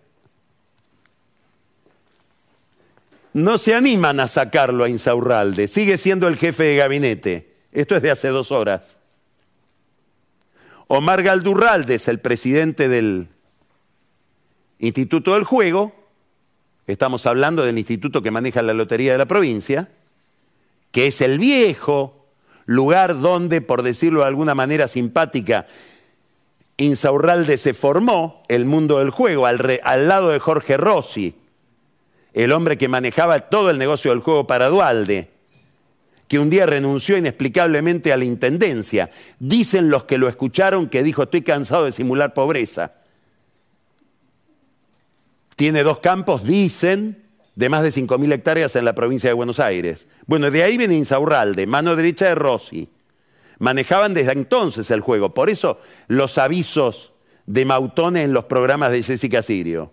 no 3.33 3.59
se 3.59 3.75
animan 3.75 4.21
a 4.21 4.29
sacarlo 4.29 4.85
a 4.85 4.89
Insaurralde, 4.89 5.69
sigue 5.69 5.99
siendo 5.99 6.29
el 6.29 6.37
jefe 6.37 6.65
de 6.65 6.77
gabinete. 6.77 7.55
Esto 7.73 7.97
es 7.97 8.03
de 8.03 8.11
hace 8.11 8.29
dos 8.29 8.51
horas. 8.51 8.97
Omar 10.87 11.23
Galdurralde 11.23 11.97
es 11.97 12.09
el 12.09 12.19
presidente 12.19 12.89
del 12.89 13.29
Instituto 14.79 15.35
del 15.35 15.45
Juego, 15.45 15.95
estamos 16.89 17.27
hablando 17.27 17.65
del 17.65 17.79
instituto 17.79 18.23
que 18.23 18.31
maneja 18.31 18.63
la 18.63 18.75
Lotería 18.75 19.13
de 19.13 19.19
la 19.19 19.27
provincia, 19.27 19.89
que 20.91 21.07
es 21.07 21.21
el 21.21 21.39
viejo 21.39 22.27
lugar 22.65 23.21
donde, 23.21 23.61
por 23.61 23.83
decirlo 23.83 24.21
de 24.21 24.27
alguna 24.27 24.55
manera 24.55 24.89
simpática, 24.89 25.67
Insaurralde 26.79 27.59
se 27.59 27.75
formó, 27.75 28.43
el 28.49 28.65
mundo 28.65 29.01
del 29.01 29.11
juego, 29.11 29.47
al, 29.47 29.59
lado 30.09 30.31
de 30.31 30.39
Jorge 30.39 30.77
Rossi, 30.77 31.35
el 32.33 32.53
hombre 32.53 32.79
que 32.79 32.89
manejaba 32.89 33.41
todo 33.41 33.71
el 33.71 33.79
negocio 33.79 34.11
del 34.11 34.21
juego 34.21 34.47
para 34.47 34.69
Dualde, 34.69 35.29
que 36.29 36.39
un 36.39 36.51
día 36.51 36.67
renunció 36.67 37.17
inexplicablemente 37.17 38.13
a 38.13 38.17
la 38.17 38.25
intendencia. 38.25 39.11
Dicen 39.41 39.91
los 39.91 40.05
que 40.05 40.19
lo 40.19 40.29
escucharon 40.29 40.89
que 40.89 41.03
dijo, 41.03 41.25
estoy 41.25 41.43
cansado 41.43 41.85
de 41.85 41.93
simular 41.93 42.33
pobreza. 42.33 42.93
Tiene 45.59 45.83
dos 45.83 45.99
campos, 45.99 46.45
dicen, 46.45 47.27
de 47.57 47.69
más 47.69 47.83
de 47.83 47.89
5.000 47.89 48.33
hectáreas 48.33 48.77
en 48.77 48.85
la 48.85 48.95
provincia 48.95 49.29
de 49.29 49.35
Buenos 49.35 49.59
Aires. 49.59 50.07
Bueno, 50.25 50.53
de 50.53 50.63
ahí 50.63 50.79
viene 50.79 50.95
Insaurralde, 50.95 51.67
mano 51.67 51.97
derecha 51.97 52.27
de 52.27 52.37
Rossi. 52.37 52.89
Manejaban 53.59 54.15
desde 54.15 54.35
entonces 54.35 54.89
el 54.93 55.01
juego, 55.01 55.35
por 55.35 55.51
eso 55.51 55.81
los 56.07 56.39
avisos 56.39 57.13
de 57.47 57.65
Mautone 57.65 58.23
en 58.23 58.33
los 58.33 58.45
programas 58.45 58.93
de 58.93 59.03
Jessica 59.03 59.43
Sirio. 59.43 59.93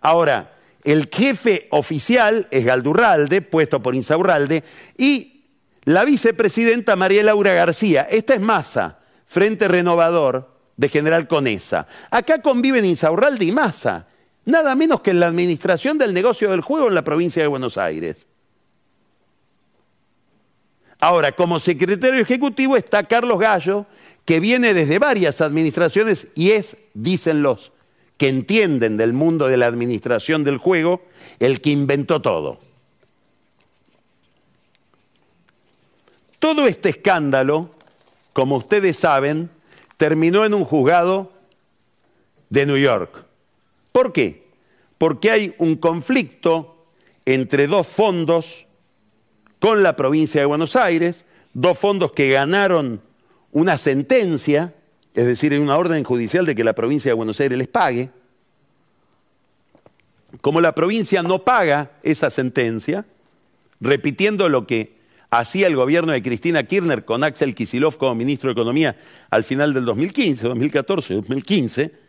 Ahora, 0.00 0.56
el 0.82 1.08
jefe 1.08 1.68
oficial 1.70 2.48
es 2.50 2.64
Galdurralde, 2.64 3.42
puesto 3.42 3.80
por 3.80 3.94
Insaurralde, 3.94 4.64
y 4.98 5.44
la 5.84 6.04
vicepresidenta 6.04 6.96
María 6.96 7.22
Laura 7.22 7.52
García. 7.52 8.08
Esta 8.10 8.34
es 8.34 8.40
Massa, 8.40 8.98
Frente 9.24 9.68
Renovador 9.68 10.52
de 10.76 10.88
General 10.88 11.28
Conesa. 11.28 11.86
Acá 12.10 12.42
conviven 12.42 12.84
Insaurralde 12.84 13.44
y 13.44 13.52
Massa 13.52 14.08
nada 14.46 14.74
menos 14.74 15.02
que 15.02 15.10
en 15.10 15.20
la 15.20 15.26
administración 15.26 15.98
del 15.98 16.14
negocio 16.14 16.50
del 16.50 16.62
juego 16.62 16.88
en 16.88 16.94
la 16.94 17.04
provincia 17.04 17.42
de 17.42 17.48
Buenos 17.48 17.76
Aires. 17.76 18.26
Ahora, 20.98 21.32
como 21.32 21.60
secretario 21.60 22.20
ejecutivo 22.20 22.76
está 22.76 23.04
Carlos 23.04 23.38
Gallo, 23.38 23.84
que 24.24 24.40
viene 24.40 24.72
desde 24.72 24.98
varias 24.98 25.42
administraciones 25.42 26.28
y 26.34 26.52
es, 26.52 26.78
dicen 26.94 27.42
los 27.42 27.72
que 28.16 28.28
entienden 28.28 28.96
del 28.96 29.12
mundo 29.12 29.46
de 29.46 29.58
la 29.58 29.66
administración 29.66 30.42
del 30.42 30.56
juego, 30.56 31.02
el 31.38 31.60
que 31.60 31.70
inventó 31.70 32.22
todo. 32.22 32.60
Todo 36.38 36.66
este 36.66 36.88
escándalo, 36.90 37.70
como 38.32 38.56
ustedes 38.56 38.96
saben, 38.96 39.50
terminó 39.98 40.44
en 40.46 40.54
un 40.54 40.64
juzgado 40.64 41.32
de 42.48 42.64
New 42.64 42.78
York. 42.78 43.25
¿Por 43.96 44.12
qué? 44.12 44.44
Porque 44.98 45.30
hay 45.30 45.54
un 45.56 45.76
conflicto 45.76 46.84
entre 47.24 47.66
dos 47.66 47.86
fondos 47.86 48.66
con 49.58 49.82
la 49.82 49.96
provincia 49.96 50.38
de 50.38 50.44
Buenos 50.44 50.76
Aires, 50.76 51.24
dos 51.54 51.78
fondos 51.78 52.12
que 52.12 52.28
ganaron 52.28 53.00
una 53.52 53.78
sentencia, 53.78 54.74
es 55.14 55.24
decir, 55.24 55.58
una 55.58 55.78
orden 55.78 56.04
judicial 56.04 56.44
de 56.44 56.54
que 56.54 56.62
la 56.62 56.74
provincia 56.74 57.08
de 57.08 57.14
Buenos 57.14 57.40
Aires 57.40 57.56
les 57.56 57.68
pague. 57.68 58.10
Como 60.42 60.60
la 60.60 60.74
provincia 60.74 61.22
no 61.22 61.42
paga 61.42 61.92
esa 62.02 62.28
sentencia, 62.28 63.06
repitiendo 63.80 64.50
lo 64.50 64.66
que 64.66 64.98
hacía 65.30 65.68
el 65.68 65.76
gobierno 65.76 66.12
de 66.12 66.20
Cristina 66.20 66.64
Kirchner 66.64 67.06
con 67.06 67.24
Axel 67.24 67.54
Kisilov 67.54 67.96
como 67.96 68.14
ministro 68.14 68.48
de 68.48 68.52
Economía 68.52 68.98
al 69.30 69.42
final 69.42 69.72
del 69.72 69.86
2015, 69.86 70.48
2014, 70.48 71.14
2015, 71.14 72.05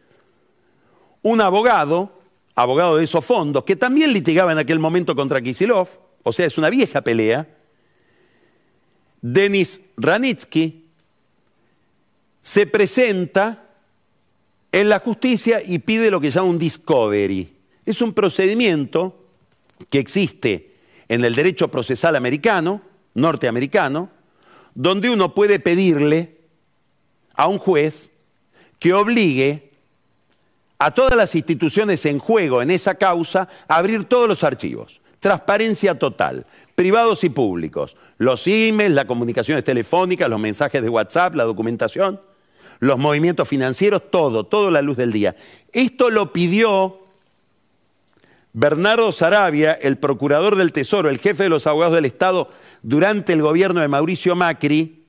un 1.21 1.41
abogado, 1.41 2.11
abogado 2.55 2.97
de 2.97 3.03
esos 3.03 3.23
fondos, 3.23 3.63
que 3.63 3.75
también 3.75 4.13
litigaba 4.13 4.51
en 4.51 4.57
aquel 4.57 4.79
momento 4.79 5.15
contra 5.15 5.41
Kisilov, 5.41 5.89
o 6.23 6.31
sea, 6.31 6.45
es 6.45 6.57
una 6.57 6.69
vieja 6.69 7.01
pelea, 7.01 7.47
Denis 9.21 9.85
Ranitsky, 9.97 10.85
se 12.41 12.65
presenta 12.67 13.67
en 14.71 14.89
la 14.89 14.99
justicia 14.99 15.61
y 15.63 15.79
pide 15.79 16.11
lo 16.11 16.21
que 16.21 16.31
llama 16.31 16.47
un 16.47 16.59
discovery. 16.59 17.53
Es 17.85 18.01
un 18.01 18.13
procedimiento 18.13 19.25
que 19.89 19.99
existe 19.99 20.75
en 21.07 21.23
el 21.25 21.35
derecho 21.35 21.69
procesal 21.69 22.15
americano, 22.15 22.81
norteamericano, 23.13 24.09
donde 24.75 25.09
uno 25.09 25.33
puede 25.33 25.59
pedirle 25.59 26.37
a 27.33 27.47
un 27.47 27.57
juez 27.57 28.11
que 28.79 28.93
obligue 28.93 29.66
a 30.79 30.91
todas 30.91 31.15
las 31.15 31.33
instituciones 31.35 32.05
en 32.05 32.19
juego 32.19 32.61
en 32.61 32.71
esa 32.71 32.95
causa 32.95 33.47
abrir 33.67 34.05
todos 34.05 34.27
los 34.27 34.43
archivos. 34.43 35.01
Transparencia 35.19 35.97
total, 35.97 36.45
privados 36.75 37.23
y 37.23 37.29
públicos. 37.29 37.95
Los 38.17 38.45
emails, 38.45 38.93
las 38.93 39.05
comunicaciones 39.05 39.63
telefónicas, 39.63 40.29
los 40.29 40.39
mensajes 40.39 40.81
de 40.81 40.89
WhatsApp, 40.89 41.33
la 41.35 41.43
documentación, 41.43 42.21
los 42.79 42.99
movimientos 42.99 43.47
financieros, 43.47 44.03
todo, 44.11 44.45
todo 44.45 44.69
la 44.69 44.83
luz 44.83 44.97
del 44.97 45.11
día. 45.11 45.35
Esto 45.71 46.11
lo 46.11 46.31
pidió 46.31 46.99
Bernardo 48.53 49.11
Sarabia, 49.11 49.73
el 49.73 49.97
procurador 49.97 50.55
del 50.55 50.71
Tesoro, 50.71 51.09
el 51.09 51.19
jefe 51.19 51.43
de 51.43 51.49
los 51.49 51.65
abogados 51.65 51.95
del 51.95 52.05
Estado 52.05 52.49
durante 52.83 53.33
el 53.33 53.41
gobierno 53.41 53.81
de 53.81 53.87
Mauricio 53.87 54.35
Macri, 54.35 55.05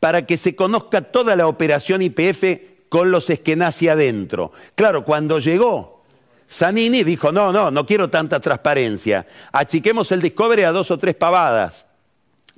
para 0.00 0.26
que 0.26 0.36
se 0.36 0.56
conozca 0.56 1.00
toda 1.00 1.36
la 1.36 1.46
operación 1.46 2.02
IPF 2.02 2.75
con 2.96 3.10
los 3.10 3.28
Eskenazi 3.28 3.88
adentro. 3.88 4.52
Claro, 4.74 5.04
cuando 5.04 5.38
llegó 5.38 6.02
Zanini 6.50 7.04
dijo, 7.04 7.30
no, 7.30 7.52
no, 7.52 7.70
no 7.70 7.84
quiero 7.84 8.08
tanta 8.08 8.40
transparencia. 8.40 9.26
Achiquemos 9.52 10.10
el 10.12 10.22
Discovery 10.22 10.62
a 10.62 10.72
dos 10.72 10.90
o 10.90 10.96
tres 10.96 11.14
pavadas. 11.14 11.88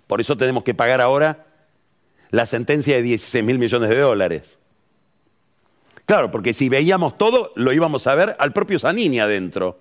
Por 0.06 0.20
eso 0.20 0.36
tenemos 0.36 0.62
que 0.62 0.74
pagar 0.74 1.00
ahora 1.00 1.44
la 2.30 2.46
sentencia 2.46 2.94
de 2.94 3.02
16 3.02 3.42
mil 3.42 3.58
millones 3.58 3.90
de 3.90 3.98
dólares. 3.98 4.58
Claro, 6.06 6.30
porque 6.30 6.52
si 6.52 6.68
veíamos 6.68 7.18
todo, 7.18 7.50
lo 7.56 7.72
íbamos 7.72 8.06
a 8.06 8.14
ver 8.14 8.36
al 8.38 8.52
propio 8.52 8.78
Zanini 8.78 9.18
adentro. 9.18 9.80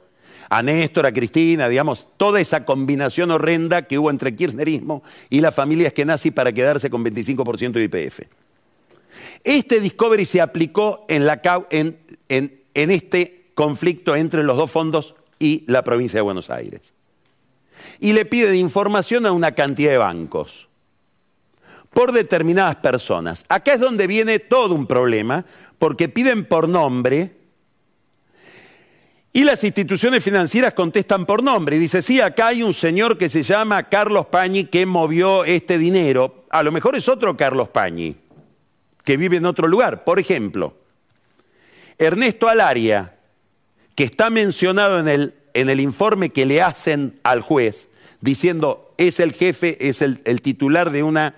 a 0.49 0.63
Néstor, 0.63 1.05
a 1.05 1.11
Cristina, 1.11 1.69
digamos, 1.69 2.07
toda 2.17 2.41
esa 2.41 2.65
combinación 2.65 3.29
horrenda 3.29 3.83
que 3.83 3.99
hubo 3.99 4.09
entre 4.09 4.35
kirchnerismo 4.35 5.03
y 5.29 5.39
las 5.39 5.53
familias 5.53 5.93
que 5.93 6.03
para 6.33 6.51
quedarse 6.51 6.89
con 6.89 7.05
25% 7.05 7.73
de 7.73 7.83
IPF. 7.83 8.46
Este 9.43 9.79
discovery 9.79 10.25
se 10.25 10.41
aplicó 10.41 11.05
en, 11.09 11.97
este 12.73 13.51
conflicto 13.55 14.15
entre 14.15 14.43
los 14.43 14.57
dos 14.57 14.71
fondos 14.71 15.15
y 15.39 15.63
la 15.67 15.83
provincia 15.83 16.17
de 16.17 16.21
Buenos 16.21 16.49
Aires. 16.49 16.93
Y 17.99 18.13
le 18.13 18.25
pide 18.25 18.55
información 18.57 19.25
a 19.25 19.31
una 19.31 19.53
cantidad 19.53 19.91
de 19.91 19.97
bancos 19.97 20.67
por 21.91 22.11
determinadas 22.11 22.75
personas. 22.77 23.45
Acá 23.49 23.73
es 23.73 23.79
donde 23.79 24.07
viene 24.07 24.39
todo 24.39 24.75
un 24.75 24.85
problema, 24.85 25.45
porque 25.79 26.09
piden 26.09 26.45
por 26.45 26.67
nombre 26.67 27.37
y 29.37 29.43
las 29.43 29.63
instituciones 29.63 30.23
financieras 30.23 30.73
contestan 30.73 31.27
por 31.27 31.43
nombre 31.43 31.75
y 31.75 31.79
dice, 31.79 32.01
sí, 32.01 32.19
acá 32.19 32.47
hay 32.47 32.63
un 32.63 32.73
señor 32.73 33.19
que 33.19 33.29
se 33.29 33.43
llama 33.43 33.83
Carlos 33.83 34.25
Pañi 34.25 34.63
que 34.63 34.87
movió 34.87 35.45
este 35.45 35.77
dinero. 35.77 36.45
A 36.49 36.63
lo 36.63 36.71
mejor 36.71 36.95
es 36.95 37.07
otro 37.07 37.37
Carlos 37.37 37.69
Pañi, 37.69 38.15
que 39.07 39.15
vive 39.15 39.37
en 39.37 39.45
otro 39.45 39.69
lugar. 39.69 40.03
Por 40.03 40.19
ejemplo, 40.19 40.75
Ernesto 41.97 42.49
Alaria, 42.49 43.15
que 43.95 44.03
está 44.03 44.29
mencionado 44.29 44.99
en 44.99 45.07
el, 45.07 45.33
en 45.53 45.69
el 45.69 45.79
informe 45.79 46.31
que 46.31 46.45
le 46.45 46.61
hacen 46.61 47.17
al 47.23 47.39
juez, 47.39 47.87
diciendo, 48.19 48.93
es 48.97 49.21
el 49.21 49.31
jefe, 49.31 49.87
es 49.87 50.01
el, 50.01 50.19
el 50.25 50.41
titular 50.41 50.91
de 50.91 51.03
una, 51.03 51.35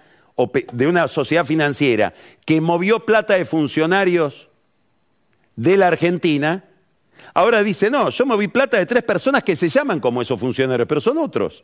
de 0.73 0.87
una 0.87 1.07
sociedad 1.07 1.45
financiera 1.45 2.15
que 2.43 2.59
movió 2.59 3.05
plata 3.05 3.35
de 3.35 3.45
funcionarios 3.45 4.49
de 5.55 5.77
la 5.77 5.89
Argentina, 5.89 6.65
Ahora 7.35 7.63
dice, 7.63 7.91
no, 7.91 8.09
yo 8.09 8.25
moví 8.25 8.47
plata 8.47 8.77
de 8.77 8.87
tres 8.87 9.03
personas 9.03 9.43
que 9.43 9.55
se 9.55 9.69
llaman 9.69 9.99
como 9.99 10.21
esos 10.21 10.39
funcionarios, 10.39 10.87
pero 10.87 10.99
son 10.99 11.19
otros. 11.19 11.63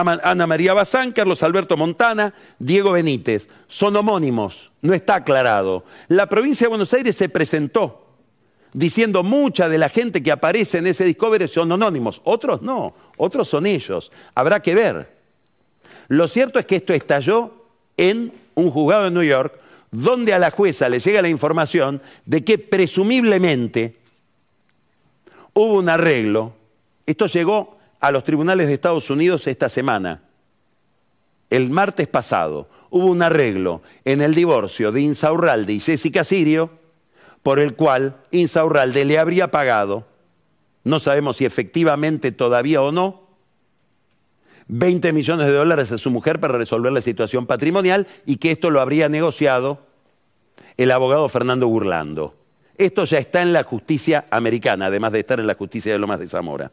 Ana 0.00 0.46
María 0.46 0.74
Bazán, 0.74 1.12
Carlos 1.12 1.42
Alberto 1.42 1.76
Montana, 1.76 2.34
Diego 2.58 2.92
Benítez. 2.92 3.48
Son 3.68 3.94
homónimos, 3.96 4.70
no 4.82 4.92
está 4.92 5.16
aclarado. 5.16 5.84
La 6.08 6.28
provincia 6.28 6.64
de 6.64 6.70
Buenos 6.70 6.92
Aires 6.92 7.16
se 7.16 7.28
presentó 7.28 8.04
diciendo 8.74 9.22
mucha 9.22 9.68
de 9.68 9.78
la 9.78 9.88
gente 9.88 10.22
que 10.22 10.32
aparece 10.32 10.78
en 10.78 10.86
ese 10.88 11.04
Discovery 11.04 11.48
son 11.48 11.72
anónimos. 11.72 12.20
Otros 12.24 12.60
no, 12.60 12.94
otros 13.16 13.48
son 13.48 13.66
ellos. 13.66 14.12
Habrá 14.34 14.60
que 14.60 14.74
ver. 14.74 15.14
Lo 16.08 16.28
cierto 16.28 16.58
es 16.58 16.66
que 16.66 16.76
esto 16.76 16.92
estalló 16.92 17.54
en 17.96 18.32
un 18.54 18.70
juzgado 18.70 19.04
de 19.04 19.10
New 19.12 19.22
York, 19.22 19.58
donde 19.90 20.34
a 20.34 20.38
la 20.38 20.50
jueza 20.50 20.88
le 20.88 20.98
llega 20.98 21.22
la 21.22 21.28
información 21.28 22.02
de 22.26 22.44
que 22.44 22.58
presumiblemente 22.58 23.96
hubo 25.54 25.78
un 25.78 25.88
arreglo. 25.88 26.52
Esto 27.06 27.26
llegó 27.26 27.78
a 28.04 28.12
los 28.12 28.22
tribunales 28.22 28.66
de 28.66 28.74
Estados 28.74 29.08
Unidos 29.08 29.46
esta 29.46 29.70
semana. 29.70 30.20
El 31.48 31.70
martes 31.70 32.06
pasado 32.06 32.68
hubo 32.90 33.06
un 33.06 33.22
arreglo 33.22 33.80
en 34.04 34.20
el 34.20 34.34
divorcio 34.34 34.92
de 34.92 35.00
Insaurralde 35.00 35.72
y 35.72 35.80
Jessica 35.80 36.22
Sirio, 36.22 36.68
por 37.42 37.58
el 37.58 37.74
cual 37.74 38.18
Insaurralde 38.30 39.06
le 39.06 39.18
habría 39.18 39.50
pagado, 39.50 40.06
no 40.84 41.00
sabemos 41.00 41.38
si 41.38 41.46
efectivamente 41.46 42.30
todavía 42.30 42.82
o 42.82 42.92
no, 42.92 43.22
20 44.68 45.14
millones 45.14 45.46
de 45.46 45.54
dólares 45.54 45.90
a 45.90 45.96
su 45.96 46.10
mujer 46.10 46.40
para 46.40 46.58
resolver 46.58 46.92
la 46.92 47.00
situación 47.00 47.46
patrimonial 47.46 48.06
y 48.26 48.36
que 48.36 48.50
esto 48.50 48.68
lo 48.68 48.82
habría 48.82 49.08
negociado 49.08 49.78
el 50.76 50.90
abogado 50.90 51.26
Fernando 51.30 51.68
Burlando. 51.68 52.34
Esto 52.76 53.06
ya 53.06 53.16
está 53.16 53.40
en 53.40 53.54
la 53.54 53.62
justicia 53.62 54.26
americana, 54.30 54.86
además 54.86 55.12
de 55.12 55.20
estar 55.20 55.40
en 55.40 55.46
la 55.46 55.54
justicia 55.54 55.90
de 55.90 55.98
Lomas 55.98 56.18
de 56.18 56.28
Zamora. 56.28 56.70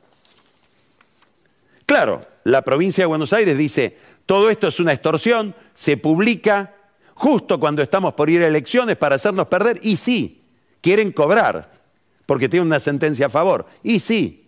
Claro, 1.91 2.21
la 2.45 2.61
provincia 2.61 3.01
de 3.01 3.07
Buenos 3.07 3.33
Aires 3.33 3.57
dice, 3.57 3.97
todo 4.25 4.49
esto 4.49 4.69
es 4.69 4.79
una 4.79 4.93
extorsión, 4.93 5.53
se 5.73 5.97
publica 5.97 6.73
justo 7.15 7.59
cuando 7.59 7.81
estamos 7.81 8.13
por 8.13 8.29
ir 8.29 8.41
a 8.41 8.47
elecciones 8.47 8.95
para 8.95 9.15
hacernos 9.15 9.47
perder, 9.47 9.77
y 9.83 9.97
sí, 9.97 10.41
quieren 10.79 11.11
cobrar, 11.11 11.69
porque 12.25 12.47
tienen 12.47 12.67
una 12.67 12.79
sentencia 12.79 13.25
a 13.25 13.29
favor, 13.29 13.65
y 13.83 13.99
sí. 13.99 14.47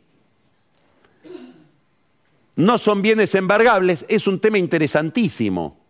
No 2.55 2.77
son 2.77 3.01
bienes 3.01 3.35
embargables, 3.35 4.05
es 4.07 4.25
un 4.25 4.39
tema 4.39 4.57
interesantísimo, 4.57 5.83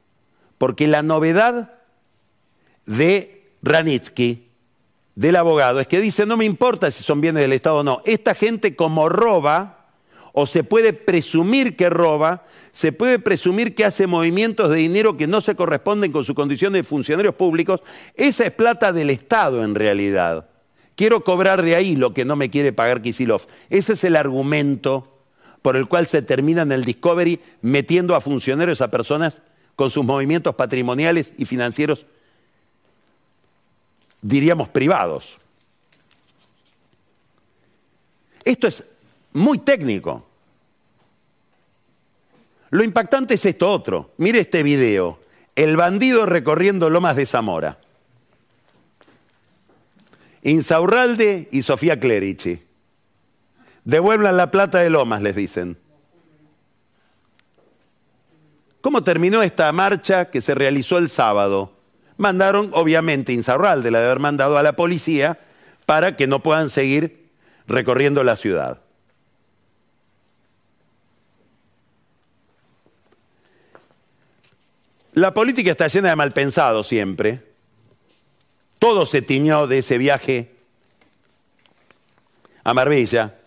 porque 0.57 0.87
la 0.87 1.03
novedad 1.03 1.75
de 2.87 3.51
Ranitsky 3.61 4.47
del 5.13 5.35
abogado 5.35 5.81
es 5.81 5.85
que 5.85 6.01
dice, 6.01 6.25
no 6.25 6.35
me 6.35 6.45
importa 6.45 6.89
si 6.89 7.03
son 7.03 7.21
bienes 7.21 7.43
del 7.43 7.53
Estado 7.53 7.75
o 7.75 7.83
no, 7.83 8.01
esta 8.05 8.33
gente 8.33 8.75
como 8.75 9.07
roba, 9.07 9.82
o 10.33 10.45
se 10.45 10.65
puede 10.65 10.91
presumir 10.91 11.77
que 11.77 11.89
roba, 11.89 12.45
se 12.73 12.91
puede 12.91 13.19
presumir 13.19 13.73
que 13.73 13.85
hace 13.85 14.07
movimientos 14.07 14.69
de 14.69 14.77
dinero 14.77 15.15
que 15.15 15.27
no 15.27 15.39
se 15.39 15.55
corresponden 15.55 16.11
con 16.11 16.25
su 16.25 16.35
condición 16.35 16.73
de 16.73 16.83
funcionarios 16.83 17.35
públicos, 17.35 17.81
esa 18.15 18.45
es 18.45 18.51
plata 18.51 18.91
del 18.91 19.09
Estado 19.09 19.63
en 19.63 19.75
realidad. 19.75 20.49
Quiero 20.95 21.23
cobrar 21.23 21.61
de 21.61 21.75
ahí 21.75 21.95
lo 21.95 22.13
que 22.13 22.25
no 22.25 22.35
me 22.35 22.49
quiere 22.49 22.73
pagar 22.73 23.01
Kisilov. 23.01 23.47
Ese 23.69 23.93
es 23.93 24.03
el 24.03 24.15
argumento 24.15 25.21
por 25.61 25.77
el 25.77 25.87
cual 25.87 26.07
se 26.07 26.21
termina 26.21 26.63
en 26.63 26.71
el 26.73 26.83
Discovery 26.83 27.39
metiendo 27.61 28.15
a 28.15 28.21
funcionarios, 28.21 28.81
a 28.81 28.91
personas 28.91 29.41
con 29.75 29.89
sus 29.89 30.03
movimientos 30.03 30.53
patrimoniales 30.55 31.33
y 31.37 31.45
financieros 31.45 32.05
diríamos, 34.23 34.69
privados. 34.69 35.37
Esto 38.43 38.67
es 38.67 38.92
muy 39.33 39.59
técnico. 39.59 40.25
Lo 42.69 42.83
impactante 42.83 43.35
es 43.35 43.45
esto 43.45 43.71
otro. 43.71 44.13
Mire 44.17 44.39
este 44.39 44.63
video. 44.63 45.19
El 45.55 45.77
bandido 45.77 46.25
recorriendo 46.25 46.89
Lomas 46.89 47.15
de 47.15 47.25
Zamora. 47.25 47.77
Insaurralde 50.41 51.47
y 51.51 51.61
Sofía 51.61 51.99
Clerici. 51.99 52.63
Devuelvan 53.85 54.37
la 54.37 54.49
plata 54.49 54.79
de 54.79 54.89
Lomas, 54.89 55.21
les 55.21 55.35
dicen. 55.35 55.77
¿Cómo 58.81 59.03
terminó 59.03 59.43
esta 59.43 59.71
marcha 59.71 60.25
que 60.31 60.41
se 60.41 60.55
realizó 60.55 60.97
el 60.97 61.09
sábado? 61.09 61.73
mandaron, 62.17 62.71
obviamente, 62.73 63.33
Insaurralde 63.33 63.91
la 63.91 63.99
de 63.99 64.05
haber 64.05 64.19
mandado 64.19 64.57
a 64.57 64.63
la 64.63 64.75
policía 64.75 65.39
para 65.85 66.15
que 66.15 66.27
no 66.27 66.41
puedan 66.41 66.69
seguir 66.69 67.29
recorriendo 67.67 68.23
la 68.23 68.35
ciudad. 68.35 68.82
La 75.13 75.33
política 75.33 75.71
está 75.71 75.87
llena 75.87 76.09
de 76.09 76.15
malpensados 76.15 76.87
siempre. 76.87 77.43
Todo 78.79 79.05
se 79.05 79.21
tiñó 79.21 79.67
de 79.67 79.79
ese 79.79 79.97
viaje 79.97 80.51
a 82.63 82.73
Marbella. 82.73 83.37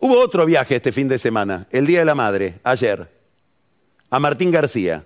Hubo 0.00 0.18
otro 0.20 0.46
viaje 0.46 0.76
este 0.76 0.92
fin 0.92 1.08
de 1.08 1.18
semana, 1.18 1.66
el 1.70 1.86
Día 1.86 2.00
de 2.00 2.04
la 2.04 2.14
Madre, 2.14 2.60
ayer 2.62 3.08
a 4.10 4.18
Martín 4.18 4.50
García. 4.50 5.04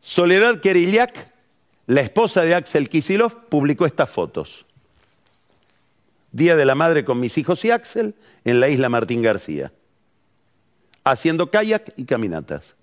Soledad 0.00 0.60
Kerillac, 0.60 1.12
la 1.86 2.00
esposa 2.00 2.42
de 2.42 2.54
Axel 2.54 2.88
Kisilov, 2.88 3.48
publicó 3.48 3.86
estas 3.86 4.10
fotos. 4.10 4.64
Día 6.32 6.56
de 6.56 6.64
la 6.64 6.74
Madre 6.74 7.04
con 7.04 7.20
mis 7.20 7.36
hijos 7.38 7.64
y 7.64 7.70
Axel 7.70 8.14
en 8.44 8.60
la 8.60 8.68
isla 8.68 8.88
Martín 8.88 9.22
García, 9.22 9.72
haciendo 11.10 11.50
kayak 11.50 11.92
y 11.96 12.04
caminatas. 12.04 12.74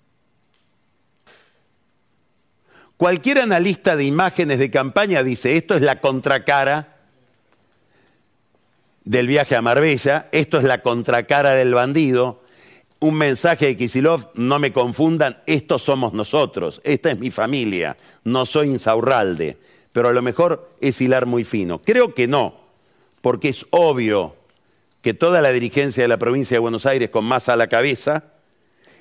Cualquier 2.96 3.38
analista 3.38 3.94
de 3.94 4.04
imágenes 4.04 4.58
de 4.58 4.70
campaña 4.70 5.22
dice, 5.22 5.56
esto 5.56 5.76
es 5.76 5.82
la 5.82 6.00
contracara 6.00 6.96
del 9.04 9.28
viaje 9.28 9.54
a 9.54 9.62
Marbella, 9.62 10.28
esto 10.32 10.58
es 10.58 10.64
la 10.64 10.82
contracara 10.82 11.52
del 11.52 11.74
bandido, 11.74 12.42
un 13.00 13.14
mensaje 13.14 13.66
de 13.66 13.76
Kisilov, 13.76 14.30
no 14.34 14.58
me 14.58 14.72
confundan, 14.72 15.38
estos 15.46 15.82
somos 15.82 16.12
nosotros, 16.12 16.80
esta 16.82 17.12
es 17.12 17.18
mi 17.18 17.30
familia, 17.30 17.96
no 18.24 18.44
soy 18.44 18.68
Insaurralde, 18.68 19.56
pero 19.92 20.08
a 20.08 20.12
lo 20.12 20.20
mejor 20.20 20.72
es 20.80 21.00
hilar 21.00 21.26
muy 21.26 21.44
fino. 21.44 21.80
Creo 21.80 22.14
que 22.14 22.26
no, 22.26 22.56
porque 23.20 23.50
es 23.50 23.64
obvio 23.70 24.34
que 25.02 25.14
toda 25.14 25.40
la 25.40 25.52
dirigencia 25.52 26.02
de 26.02 26.08
la 26.08 26.18
provincia 26.18 26.54
de 26.54 26.60
Buenos 26.60 26.86
Aires, 26.86 27.10
con 27.10 27.24
más 27.24 27.48
a 27.48 27.56
la 27.56 27.68
cabeza, 27.68 28.24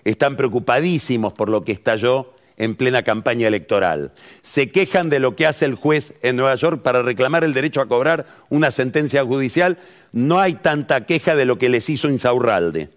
están 0.03 0.37
preocupadísimos 0.37 1.33
por 1.33 1.49
lo 1.49 1.63
que 1.63 1.71
estalló 1.71 2.33
en 2.57 2.75
plena 2.75 3.03
campaña 3.03 3.47
electoral. 3.47 4.13
Se 4.41 4.71
quejan 4.71 5.09
de 5.09 5.19
lo 5.19 5.35
que 5.35 5.45
hace 5.45 5.65
el 5.65 5.75
juez 5.75 6.15
en 6.23 6.35
Nueva 6.35 6.55
York 6.55 6.81
para 6.81 7.03
reclamar 7.03 7.43
el 7.43 7.53
derecho 7.53 7.81
a 7.81 7.87
cobrar 7.87 8.25
una 8.49 8.71
sentencia 8.71 9.23
judicial. 9.23 9.77
No 10.11 10.39
hay 10.39 10.53
tanta 10.53 11.05
queja 11.05 11.35
de 11.35 11.45
lo 11.45 11.57
que 11.57 11.69
les 11.69 11.89
hizo 11.89 12.09
Insaurralde 12.09 12.89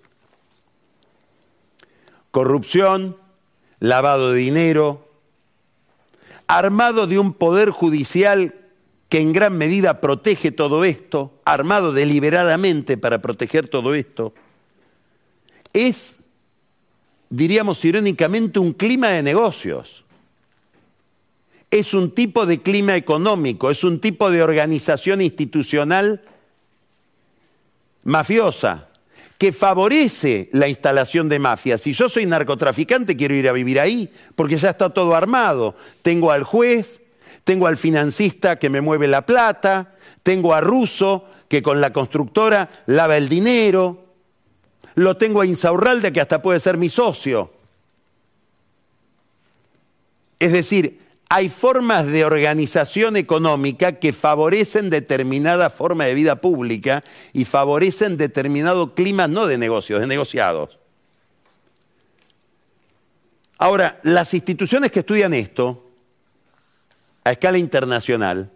corrupción, 2.31 3.17
lavado 3.79 4.33
de 4.33 4.39
dinero, 4.39 5.09
armado 6.47 7.07
de 7.07 7.19
un 7.19 7.33
poder 7.33 7.71
judicial 7.71 8.55
que 9.11 9.19
en 9.19 9.33
gran 9.33 9.59
medida 9.59 10.01
protege 10.01 10.53
todo 10.53 10.85
esto, 10.85 11.35
armado 11.45 11.93
deliberadamente 11.93 12.97
para 12.97 13.21
proteger 13.21 13.67
todo 13.67 13.93
esto, 13.93 14.33
es, 15.73 16.21
diríamos 17.29 17.85
irónicamente, 17.85 18.61
un 18.61 18.73
clima 18.73 19.09
de 19.09 19.25
negocios. 19.25 20.05
Es 21.73 21.93
un 21.93 22.13
tipo 22.13 22.47
de 22.47 22.63
clima 22.63 22.95
económico, 22.95 23.71
es 23.73 23.83
un 23.83 24.01
tipo 24.01 24.31
de 24.31 24.45
organización 24.45 25.21
institucional 25.21 26.23
mafiosa 28.05 28.91
que 29.39 29.53
favorece 29.53 30.51
la 30.53 30.69
instalación 30.69 31.29
de 31.29 31.41
mafias. 31.41 31.81
Si 31.81 31.93
yo 31.93 32.09
soy 32.09 32.27
narcotraficante, 32.27 33.17
quiero 33.17 33.35
ir 33.35 33.49
a 33.49 33.53
vivir 33.53 33.81
ahí, 33.81 34.09
porque 34.37 34.57
ya 34.57 34.71
está 34.71 34.91
todo 34.91 35.17
armado. 35.17 35.75
Tengo 36.03 36.31
al 36.31 36.45
juez, 36.45 37.01
tengo 37.45 37.67
al 37.67 37.77
financista 37.77 38.59
que 38.59 38.71
me 38.71 38.81
mueve 38.81 39.09
la 39.09 39.27
plata, 39.27 39.95
tengo 40.23 40.55
a 40.55 40.61
Russo 40.61 41.25
que 41.49 41.63
con 41.63 41.81
la 41.81 41.93
constructora 41.93 42.85
lava 42.87 43.17
el 43.17 43.29
dinero, 43.29 44.05
lo 44.95 45.17
tengo 45.17 45.41
a 45.41 45.47
Insaurralde 45.47 46.13
que 46.13 46.21
hasta 46.21 46.43
puede 46.43 46.61
ser 46.61 46.77
mi 46.77 46.89
socio. 46.89 47.53
Es 50.39 50.53
decir, 50.53 51.01
hay 51.29 51.49
formas 51.49 52.07
de 52.07 52.25
organización 52.25 53.17
económica 53.17 54.01
que 54.01 54.13
favorecen 54.13 54.91
determinada 54.91 55.71
forma 55.71 56.05
de 56.05 56.15
vida 56.15 56.41
pública 56.41 57.05
y 57.33 57.45
favorecen 57.45 58.17
determinado 58.17 58.95
clima 58.95 59.29
no 59.29 59.47
de 59.47 59.59
negocios, 59.59 60.01
de 60.01 60.07
negociados. 60.07 60.79
Ahora, 63.59 64.01
las 64.03 64.35
instituciones 64.35 64.91
que 64.91 65.01
estudian 65.01 65.35
esto 65.35 65.90
a 67.25 67.33
escala 67.33 67.59
internacional, 67.59 68.51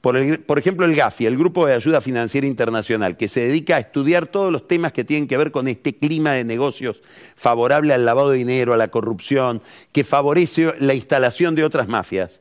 por, 0.00 0.58
ejemplo, 0.58 0.86
el 0.86 0.94
GAFI, 0.94 1.26
el 1.26 1.36
Grupo 1.36 1.66
de 1.66 1.74
Ayuda 1.74 2.00
Financiera 2.00 2.46
Internacional, 2.46 3.16
que 3.16 3.26
se 3.26 3.40
dedica 3.40 3.74
a 3.74 3.80
estudiar 3.80 4.28
todos 4.28 4.52
los 4.52 4.68
temas 4.68 4.92
que 4.92 5.02
tienen 5.02 5.26
que 5.26 5.36
ver 5.36 5.50
con 5.50 5.66
este 5.66 5.96
clima 5.96 6.30
de 6.30 6.44
negocios 6.44 7.02
favorable 7.34 7.92
al 7.92 8.04
lavado 8.04 8.30
de 8.30 8.38
dinero, 8.38 8.72
a 8.72 8.76
la 8.76 8.86
corrupción, 8.86 9.60
que 9.90 10.04
favorece 10.04 10.74
la 10.78 10.94
instalación 10.94 11.56
de 11.56 11.64
otras 11.64 11.88
mafias. 11.88 12.40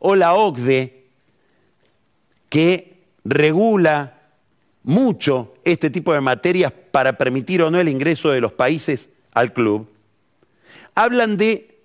O 0.00 0.16
la 0.16 0.34
OCDE, 0.34 1.04
que 2.48 3.04
regula 3.24 4.22
mucho 4.82 5.54
este 5.64 5.90
tipo 5.90 6.12
de 6.12 6.20
materias 6.20 6.72
para 6.90 7.16
permitir 7.16 7.62
o 7.62 7.70
no 7.70 7.78
el 7.78 7.88
ingreso 7.88 8.30
de 8.30 8.40
los 8.40 8.52
países 8.52 9.10
al 9.32 9.52
club. 9.52 9.88
Hablan 10.96 11.36
de 11.36 11.78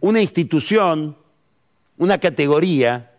una 0.00 0.20
institución, 0.20 1.16
una 2.02 2.18
categoría 2.18 3.12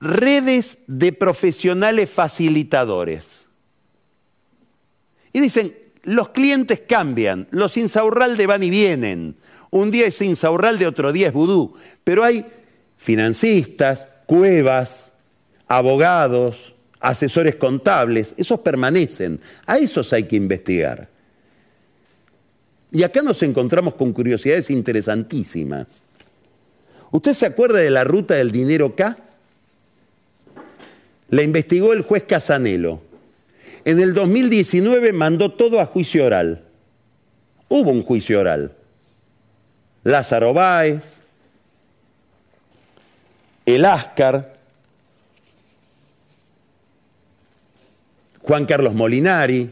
redes 0.00 0.78
de 0.88 1.12
profesionales 1.12 2.10
facilitadores. 2.10 3.46
Y 5.32 5.40
dicen, 5.40 5.76
los 6.02 6.30
clientes 6.30 6.82
cambian, 6.88 7.46
los 7.52 7.76
insaurralde 7.76 8.48
van 8.48 8.64
y 8.64 8.70
vienen. 8.70 9.36
Un 9.70 9.92
día 9.92 10.06
es 10.06 10.20
insaurralde, 10.22 10.88
otro 10.88 11.12
día 11.12 11.28
es 11.28 11.32
vudú. 11.32 11.74
Pero 12.02 12.24
hay 12.24 12.46
financistas, 12.96 14.08
cuevas, 14.26 15.12
abogados, 15.68 16.74
asesores 16.98 17.54
contables, 17.54 18.34
esos 18.36 18.58
permanecen. 18.58 19.40
A 19.66 19.78
esos 19.78 20.12
hay 20.12 20.24
que 20.24 20.34
investigar. 20.34 21.08
Y 22.90 23.04
acá 23.04 23.22
nos 23.22 23.40
encontramos 23.44 23.94
con 23.94 24.12
curiosidades 24.12 24.68
interesantísimas. 24.68 26.02
¿Usted 27.10 27.32
se 27.32 27.46
acuerda 27.46 27.78
de 27.78 27.90
la 27.90 28.04
ruta 28.04 28.34
del 28.34 28.50
dinero 28.50 28.94
K? 28.94 29.16
La 31.30 31.42
investigó 31.42 31.92
el 31.92 32.02
juez 32.02 32.24
Casanelo. 32.24 33.00
En 33.84 34.00
el 34.00 34.14
2019 34.14 35.12
mandó 35.12 35.52
todo 35.52 35.80
a 35.80 35.86
juicio 35.86 36.24
oral. 36.24 36.64
Hubo 37.68 37.90
un 37.90 38.02
juicio 38.02 38.40
oral. 38.40 38.72
Lázaro 40.04 40.54
Báez, 40.54 41.20
el 43.64 43.84
Áscar, 43.84 44.52
Juan 48.42 48.64
Carlos 48.64 48.94
Molinari, 48.94 49.68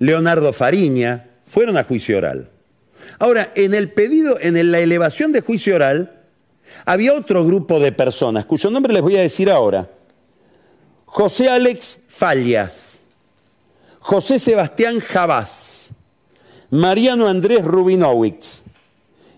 Leonardo 0.00 0.52
Fariña, 0.52 1.28
fueron 1.46 1.76
a 1.76 1.84
juicio 1.84 2.18
oral. 2.18 2.50
Ahora, 3.18 3.52
en 3.54 3.74
el 3.74 3.90
pedido, 3.90 4.38
en 4.40 4.70
la 4.70 4.78
elevación 4.78 5.32
de 5.32 5.40
juicio 5.40 5.74
oral, 5.74 6.22
había 6.84 7.14
otro 7.14 7.44
grupo 7.44 7.78
de 7.78 7.92
personas, 7.92 8.46
cuyo 8.46 8.70
nombre 8.70 8.92
les 8.92 9.02
voy 9.02 9.16
a 9.16 9.20
decir 9.20 9.50
ahora. 9.50 9.88
José 11.06 11.48
Alex 11.48 12.04
Fallas, 12.08 13.00
José 14.00 14.38
Sebastián 14.38 15.00
Javás, 15.00 15.90
Mariano 16.70 17.28
Andrés 17.28 17.64
Rubinowicz 17.64 18.62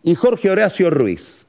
y 0.02 0.14
Jorge 0.14 0.50
Horacio 0.50 0.90
Ruiz. 0.90 1.46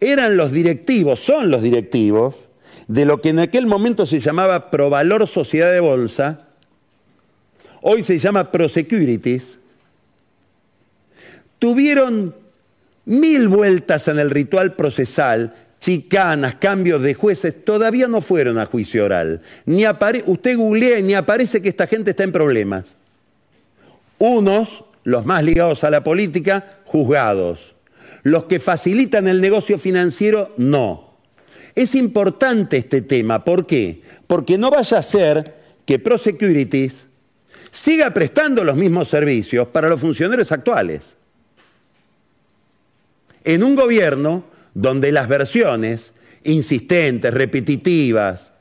Eran 0.00 0.36
los 0.36 0.52
directivos, 0.52 1.20
son 1.20 1.50
los 1.50 1.62
directivos, 1.62 2.48
de 2.88 3.04
lo 3.04 3.20
que 3.20 3.30
en 3.30 3.38
aquel 3.38 3.66
momento 3.66 4.06
se 4.06 4.18
llamaba 4.18 4.70
Provalor 4.70 5.26
Sociedad 5.26 5.72
de 5.72 5.80
Bolsa, 5.80 6.50
hoy 7.82 8.02
se 8.02 8.18
llama 8.18 8.50
Prosecurities, 8.52 9.58
tuvieron 11.58 12.34
mil 13.04 13.48
vueltas 13.48 14.08
en 14.08 14.18
el 14.18 14.30
ritual 14.30 14.74
procesal 14.74 15.54
chicanas, 15.80 16.56
cambios 16.56 17.02
de 17.02 17.14
jueces, 17.14 17.64
todavía 17.64 18.08
no 18.08 18.20
fueron 18.20 18.58
a 18.58 18.66
juicio 18.66 19.04
oral. 19.04 19.42
Ni 19.66 19.84
usted 20.26 20.56
googlea 20.56 20.98
y 20.98 21.02
ni 21.02 21.14
aparece 21.14 21.62
que 21.62 21.68
esta 21.68 21.86
gente 21.86 22.10
está 22.10 22.24
en 22.24 22.32
problemas. 22.32 22.96
Unos, 24.18 24.84
los 25.04 25.24
más 25.26 25.44
ligados 25.44 25.84
a 25.84 25.90
la 25.90 26.02
política, 26.02 26.80
juzgados. 26.86 27.74
Los 28.22 28.44
que 28.44 28.58
facilitan 28.58 29.28
el 29.28 29.40
negocio 29.40 29.78
financiero, 29.78 30.52
no. 30.56 31.14
Es 31.74 31.94
importante 31.94 32.78
este 32.78 33.02
tema. 33.02 33.44
¿Por 33.44 33.66
qué? 33.66 34.02
Porque 34.26 34.58
no 34.58 34.70
vaya 34.70 34.98
a 34.98 35.02
ser 35.02 35.54
que 35.84 35.98
Prosecurities 35.98 37.06
siga 37.70 38.12
prestando 38.12 38.64
los 38.64 38.74
mismos 38.74 39.08
servicios 39.08 39.68
para 39.68 39.88
los 39.88 40.00
funcionarios 40.00 40.50
actuales. 40.50 41.14
En 43.46 43.62
un 43.62 43.76
gobierno 43.76 44.44
donde 44.74 45.12
las 45.12 45.28
versiones 45.28 46.12
insistentes, 46.42 47.32
repetitivas, 47.32 48.52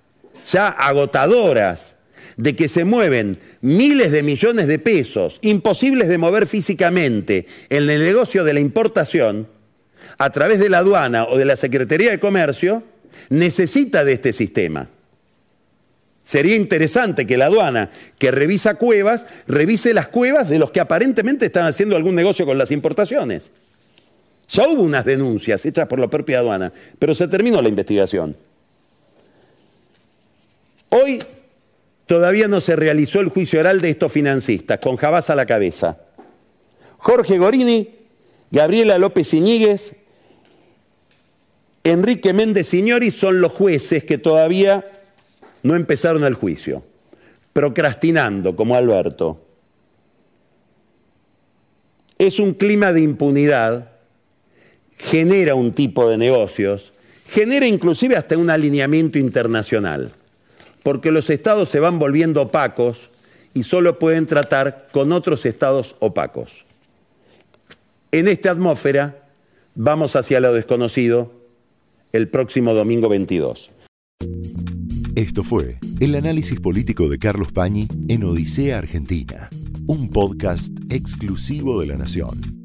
ya 0.45 0.67
agotadoras, 0.67 1.97
de 2.37 2.55
que 2.55 2.67
se 2.67 2.85
mueven 2.85 3.39
miles 3.61 4.11
de 4.11 4.23
millones 4.23 4.67
de 4.67 4.79
pesos, 4.79 5.39
imposibles 5.41 6.07
de 6.07 6.17
mover 6.17 6.47
físicamente 6.47 7.47
en 7.69 7.89
el 7.89 7.99
negocio 7.99 8.43
de 8.43 8.53
la 8.53 8.59
importación, 8.59 9.47
a 10.17 10.29
través 10.29 10.59
de 10.59 10.69
la 10.69 10.79
aduana 10.79 11.25
o 11.25 11.37
de 11.37 11.45
la 11.45 11.55
Secretaría 11.55 12.11
de 12.11 12.19
Comercio, 12.19 12.83
necesita 13.29 14.05
de 14.05 14.13
este 14.13 14.33
sistema. 14.33 14.87
Sería 16.23 16.55
interesante 16.55 17.25
que 17.25 17.37
la 17.37 17.45
aduana 17.45 17.91
que 18.17 18.31
revisa 18.31 18.75
cuevas, 18.75 19.25
revise 19.47 19.93
las 19.93 20.07
cuevas 20.09 20.49
de 20.49 20.59
los 20.59 20.71
que 20.71 20.79
aparentemente 20.79 21.45
están 21.45 21.65
haciendo 21.65 21.95
algún 21.95 22.15
negocio 22.15 22.45
con 22.45 22.57
las 22.57 22.71
importaciones. 22.71 23.51
Ya 24.49 24.67
hubo 24.67 24.83
unas 24.83 25.05
denuncias 25.05 25.65
hechas 25.65 25.87
por 25.87 25.99
la 25.99 26.07
propia 26.07 26.39
aduana, 26.39 26.71
pero 26.99 27.15
se 27.15 27.27
terminó 27.27 27.61
la 27.61 27.69
investigación. 27.69 28.35
Hoy 30.89 31.19
todavía 32.05 32.47
no 32.47 32.61
se 32.61 32.75
realizó 32.75 33.19
el 33.19 33.29
juicio 33.29 33.59
oral 33.59 33.81
de 33.81 33.89
estos 33.89 34.11
financistas, 34.11 34.79
con 34.79 34.97
Jabás 34.97 35.29
a 35.29 35.35
la 35.35 35.45
cabeza. 35.45 35.97
Jorge 36.97 37.37
Gorini, 37.37 37.89
Gabriela 38.51 38.97
López 38.97 39.33
Iñiguez, 39.33 39.95
Enrique 41.83 42.33
Méndez 42.33 42.67
Signori 42.67 43.11
son 43.11 43.41
los 43.41 43.51
jueces 43.51 44.03
que 44.03 44.17
todavía 44.17 44.85
no 45.61 45.75
empezaron 45.75 46.23
el 46.23 46.33
juicio, 46.33 46.83
procrastinando 47.53 48.55
como 48.55 48.75
Alberto. 48.75 49.41
Es 52.17 52.39
un 52.39 52.53
clima 52.53 52.93
de 52.93 53.01
impunidad 53.01 53.94
genera 54.97 55.55
un 55.55 55.73
tipo 55.73 56.09
de 56.09 56.17
negocios, 56.17 56.91
genera 57.27 57.67
inclusive 57.67 58.15
hasta 58.15 58.37
un 58.37 58.49
alineamiento 58.49 59.19
internacional, 59.19 60.11
porque 60.83 61.11
los 61.11 61.29
estados 61.29 61.69
se 61.69 61.79
van 61.79 61.99
volviendo 61.99 62.41
opacos 62.41 63.09
y 63.53 63.63
solo 63.63 63.99
pueden 63.99 64.25
tratar 64.25 64.87
con 64.91 65.11
otros 65.11 65.45
estados 65.45 65.95
opacos. 65.99 66.65
En 68.11 68.27
esta 68.27 68.51
atmósfera 68.51 69.27
vamos 69.75 70.15
hacia 70.15 70.39
lo 70.39 70.53
desconocido 70.53 71.31
el 72.11 72.29
próximo 72.29 72.73
domingo 72.73 73.09
22. 73.09 73.71
Esto 75.15 75.43
fue 75.43 75.79
el 75.99 76.15
análisis 76.15 76.59
político 76.59 77.07
de 77.07 77.17
Carlos 77.17 77.51
Pañi 77.51 77.87
en 78.07 78.23
Odisea 78.23 78.77
Argentina, 78.77 79.49
un 79.87 80.09
podcast 80.09 80.73
exclusivo 80.89 81.79
de 81.79 81.87
la 81.87 81.95
Nación. 81.95 82.64